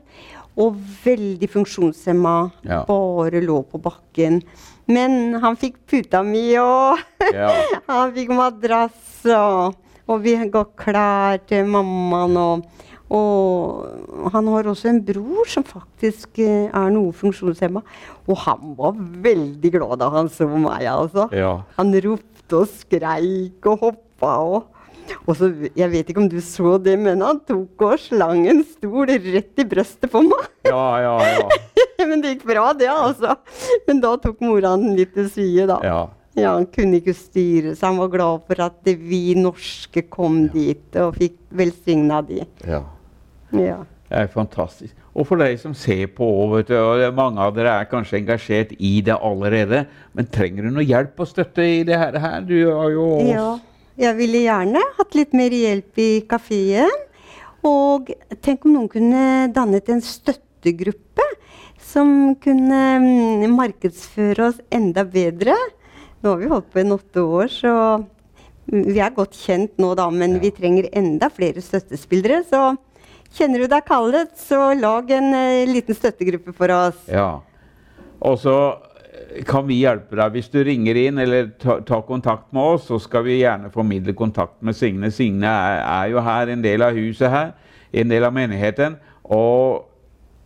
Og 0.59 0.77
veldig 1.03 1.49
funksjonshemma. 1.49 2.35
Ja. 2.67 2.83
Bare 2.89 3.41
lå 3.41 3.61
på 3.71 3.81
bakken. 3.81 4.41
Men 4.91 5.35
han 5.41 5.57
fikk 5.57 5.79
puta 5.89 6.21
mi, 6.25 6.51
og 6.61 6.99
Ja. 7.33 7.49
han 7.89 8.13
fikk 8.13 8.33
madrass, 8.35 9.23
og, 9.25 9.77
og 10.07 10.23
vi 10.25 10.35
ga 10.51 10.65
klær 10.77 11.39
til 11.47 11.65
mammaen. 11.71 12.37
Og, 12.37 12.65
og 13.13 14.29
han 14.33 14.47
har 14.49 14.69
også 14.71 14.89
en 14.89 15.01
bror 15.05 15.49
som 15.51 15.65
faktisk 15.67 16.39
eh, 16.41 16.69
er 16.73 16.93
noe 16.93 17.13
funksjonshemma. 17.13 17.83
Og 18.27 18.37
han 18.45 18.75
var 18.77 18.95
veldig 18.97 19.71
glad 19.75 19.99
da 20.01 20.09
han 20.15 20.31
så 20.33 20.47
meg, 20.49 20.87
altså. 20.89 21.27
Ja. 21.35 21.57
Han 21.77 21.93
ropte 22.05 22.61
og 22.63 22.69
skreik 22.71 23.69
og 23.69 23.85
hoppa 23.87 24.37
og 24.43 24.82
og 25.25 25.35
så, 25.39 25.49
Jeg 25.75 25.89
vet 25.93 26.09
ikke 26.11 26.21
om 26.23 26.29
du 26.31 26.39
så 26.43 26.77
det, 26.81 26.95
men 26.99 27.21
han 27.25 27.39
tok 27.47 27.85
og 27.87 27.99
slang 28.01 28.45
en 28.49 28.63
stol 28.67 29.07
rett 29.11 29.61
i 29.63 29.65
brøstet 29.69 30.11
på 30.11 30.21
meg. 30.25 30.49
Ja, 30.69 30.83
ja, 31.03 31.13
ja. 31.39 31.47
men 32.09 32.21
det 32.23 32.35
gikk 32.35 32.47
bra, 32.49 32.69
det, 32.77 32.89
altså. 32.91 33.35
Men 33.87 34.01
da 34.03 34.15
tok 34.21 34.41
mora 34.43 34.73
han 34.75 34.93
litt 34.97 35.13
til 35.17 35.29
svie, 35.31 35.67
da. 35.69 35.79
ja. 35.85 36.01
Ja, 36.33 36.55
Han 36.55 36.65
kunne 36.73 36.97
ikke 36.97 37.13
styre, 37.13 37.75
seg. 37.75 37.83
han 37.85 37.99
var 38.01 38.07
glad 38.09 38.47
for 38.49 38.61
at 38.65 38.87
vi 38.97 39.35
norske 39.37 40.01
kom 40.09 40.47
dit 40.49 40.95
og 40.97 41.19
fikk 41.19 41.35
velsigna 41.53 42.23
de. 42.25 42.39
ja. 42.65 42.81
Ja. 43.53 43.83
Det 44.09 44.17
er 44.19 44.27
fantastisk. 44.33 44.95
Og 45.13 45.25
for 45.29 45.37
deg 45.41 45.59
som 45.61 45.75
ser 45.77 46.07
på, 46.13 46.25
vet 46.51 46.67
du, 46.69 46.75
og 46.77 47.01
mange 47.17 47.41
av 47.41 47.53
dere 47.55 47.71
er 47.81 47.87
kanskje 47.89 48.19
engasjert 48.19 48.73
i 48.77 48.95
det 49.05 49.13
allerede, 49.13 49.83
men 50.17 50.27
trenger 50.33 50.67
du 50.67 50.73
noe 50.75 50.85
hjelp 50.85 51.21
og 51.21 51.29
støtte 51.29 51.65
i 51.65 51.79
det 51.87 51.97
her? 51.97 52.17
her? 52.21 52.41
Du 52.45 52.53
har 52.69 52.89
jo 52.93 53.05
ja. 53.29 53.45
Jeg 53.99 54.17
ville 54.17 54.45
gjerne 54.45 54.81
hatt 54.97 55.17
litt 55.17 55.35
mer 55.37 55.53
hjelp 55.53 55.99
i 56.01 56.11
kafeen. 56.29 56.89
Og 57.63 58.09
tenk 58.43 58.65
om 58.65 58.73
noen 58.75 58.89
kunne 58.91 59.25
dannet 59.53 59.91
en 59.93 60.01
støttegruppe 60.03 61.27
som 61.93 62.33
kunne 62.41 62.81
mm, 63.03 63.45
markedsføre 63.53 64.49
oss 64.49 64.59
enda 64.73 65.05
bedre. 65.07 65.55
Nå 66.23 66.33
har 66.33 66.41
vi 66.41 66.49
holdt 66.51 66.71
på 66.73 66.81
i 66.81 66.89
åtte 66.95 67.23
år, 67.23 67.51
så 67.51 67.73
vi 68.65 68.97
er 69.03 69.13
godt 69.15 69.35
kjent 69.37 69.77
nå, 69.81 69.91
da, 69.99 70.07
men 70.11 70.39
vi 70.41 70.51
trenger 70.55 70.89
enda 70.95 71.29
flere 71.31 71.61
støttespillere. 71.63 72.41
Så 72.47 72.73
kjenner 73.35 73.63
du 73.63 73.69
deg 73.71 73.85
kallet, 73.87 74.33
så 74.39 74.71
lag 74.79 75.11
en 75.11 75.33
eh, 75.37 75.69
liten 75.69 75.97
støttegruppe 75.97 76.55
for 76.55 76.73
oss. 76.73 76.99
Ja. 77.11 77.43
Og 78.23 78.39
så 78.39 78.55
kan 79.47 79.65
vi 79.67 79.79
hjelpe 79.81 80.17
deg. 80.19 80.35
Hvis 80.35 80.49
du 80.53 80.59
ringer 80.65 80.97
inn 80.99 81.21
eller 81.21 81.49
ta, 81.61 81.79
tar 81.85 82.03
kontakt 82.07 82.51
med 82.55 82.75
oss, 82.75 82.87
så 82.89 82.99
skal 83.01 83.25
vi 83.27 83.39
gjerne 83.41 83.71
formidle 83.73 84.15
kontakt 84.17 84.59
med 84.65 84.77
Signe. 84.77 85.11
Signe 85.13 85.49
er, 85.49 85.79
er 85.81 86.11
jo 86.13 86.23
her, 86.23 86.51
en 86.53 86.63
del 86.63 86.85
av 86.85 86.97
huset 86.97 87.31
her, 87.33 87.53
en 87.91 88.13
del 88.13 88.27
av 88.27 88.35
menigheten. 88.35 88.97
Og 89.23 89.89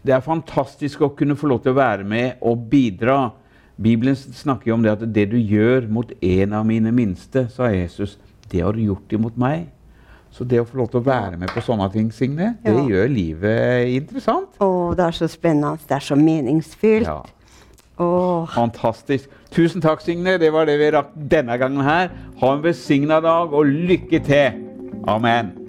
det 0.07 0.15
er 0.15 0.23
fantastisk 0.23 1.03
å 1.03 1.11
kunne 1.17 1.37
få 1.37 1.49
lov 1.51 1.63
til 1.65 1.75
å 1.75 1.79
være 1.79 2.07
med 2.07 2.43
og 2.45 2.67
bidra. 2.71 3.19
Bibelen 3.77 4.15
snakker 4.15 4.71
jo 4.71 4.77
om 4.77 4.85
det 4.85 4.95
at 4.95 5.07
det 5.13 5.27
du 5.33 5.37
gjør 5.37 5.89
mot 5.91 6.13
en 6.21 6.55
av 6.57 6.65
mine 6.65 6.93
minste, 6.95 7.47
sa 7.53 7.69
Jesus, 7.73 8.15
det 8.49 8.63
har 8.63 8.73
du 8.73 8.85
gjort 8.85 9.13
imot 9.13 9.37
meg. 9.37 9.67
Så 10.33 10.45
det 10.45 10.59
å 10.61 10.67
få 10.67 10.77
lov 10.81 10.89
til 10.91 11.01
å 11.01 11.07
være 11.07 11.37
med 11.39 11.49
på 11.49 11.63
sånne 11.65 11.87
ting, 11.93 12.09
Signe, 12.13 12.51
det 12.61 12.75
gjør 12.89 13.07
livet 13.09 13.93
interessant. 13.95 14.51
Å, 14.61 14.69
det 14.97 15.05
er 15.07 15.15
så 15.17 15.29
spennende. 15.31 15.79
Det 15.87 15.95
er 15.97 16.03
så 16.03 16.17
meningsfylt. 16.19 17.07
Ja. 17.07 17.21
Åh. 17.97 18.47
Fantastisk. 18.53 19.29
Tusen 19.51 19.81
takk, 19.81 20.01
Signe. 20.05 20.37
Det 20.37 20.51
var 20.53 20.69
det 20.69 20.77
vi 20.79 20.91
rakk 20.93 21.13
denne 21.31 21.57
gangen 21.57 21.81
her. 21.85 22.11
Ha 22.41 22.53
en 22.53 22.65
besigna 22.65 23.21
dag, 23.23 23.53
og 23.53 23.65
lykke 23.65 24.21
til. 24.25 24.63
Amen. 25.07 25.66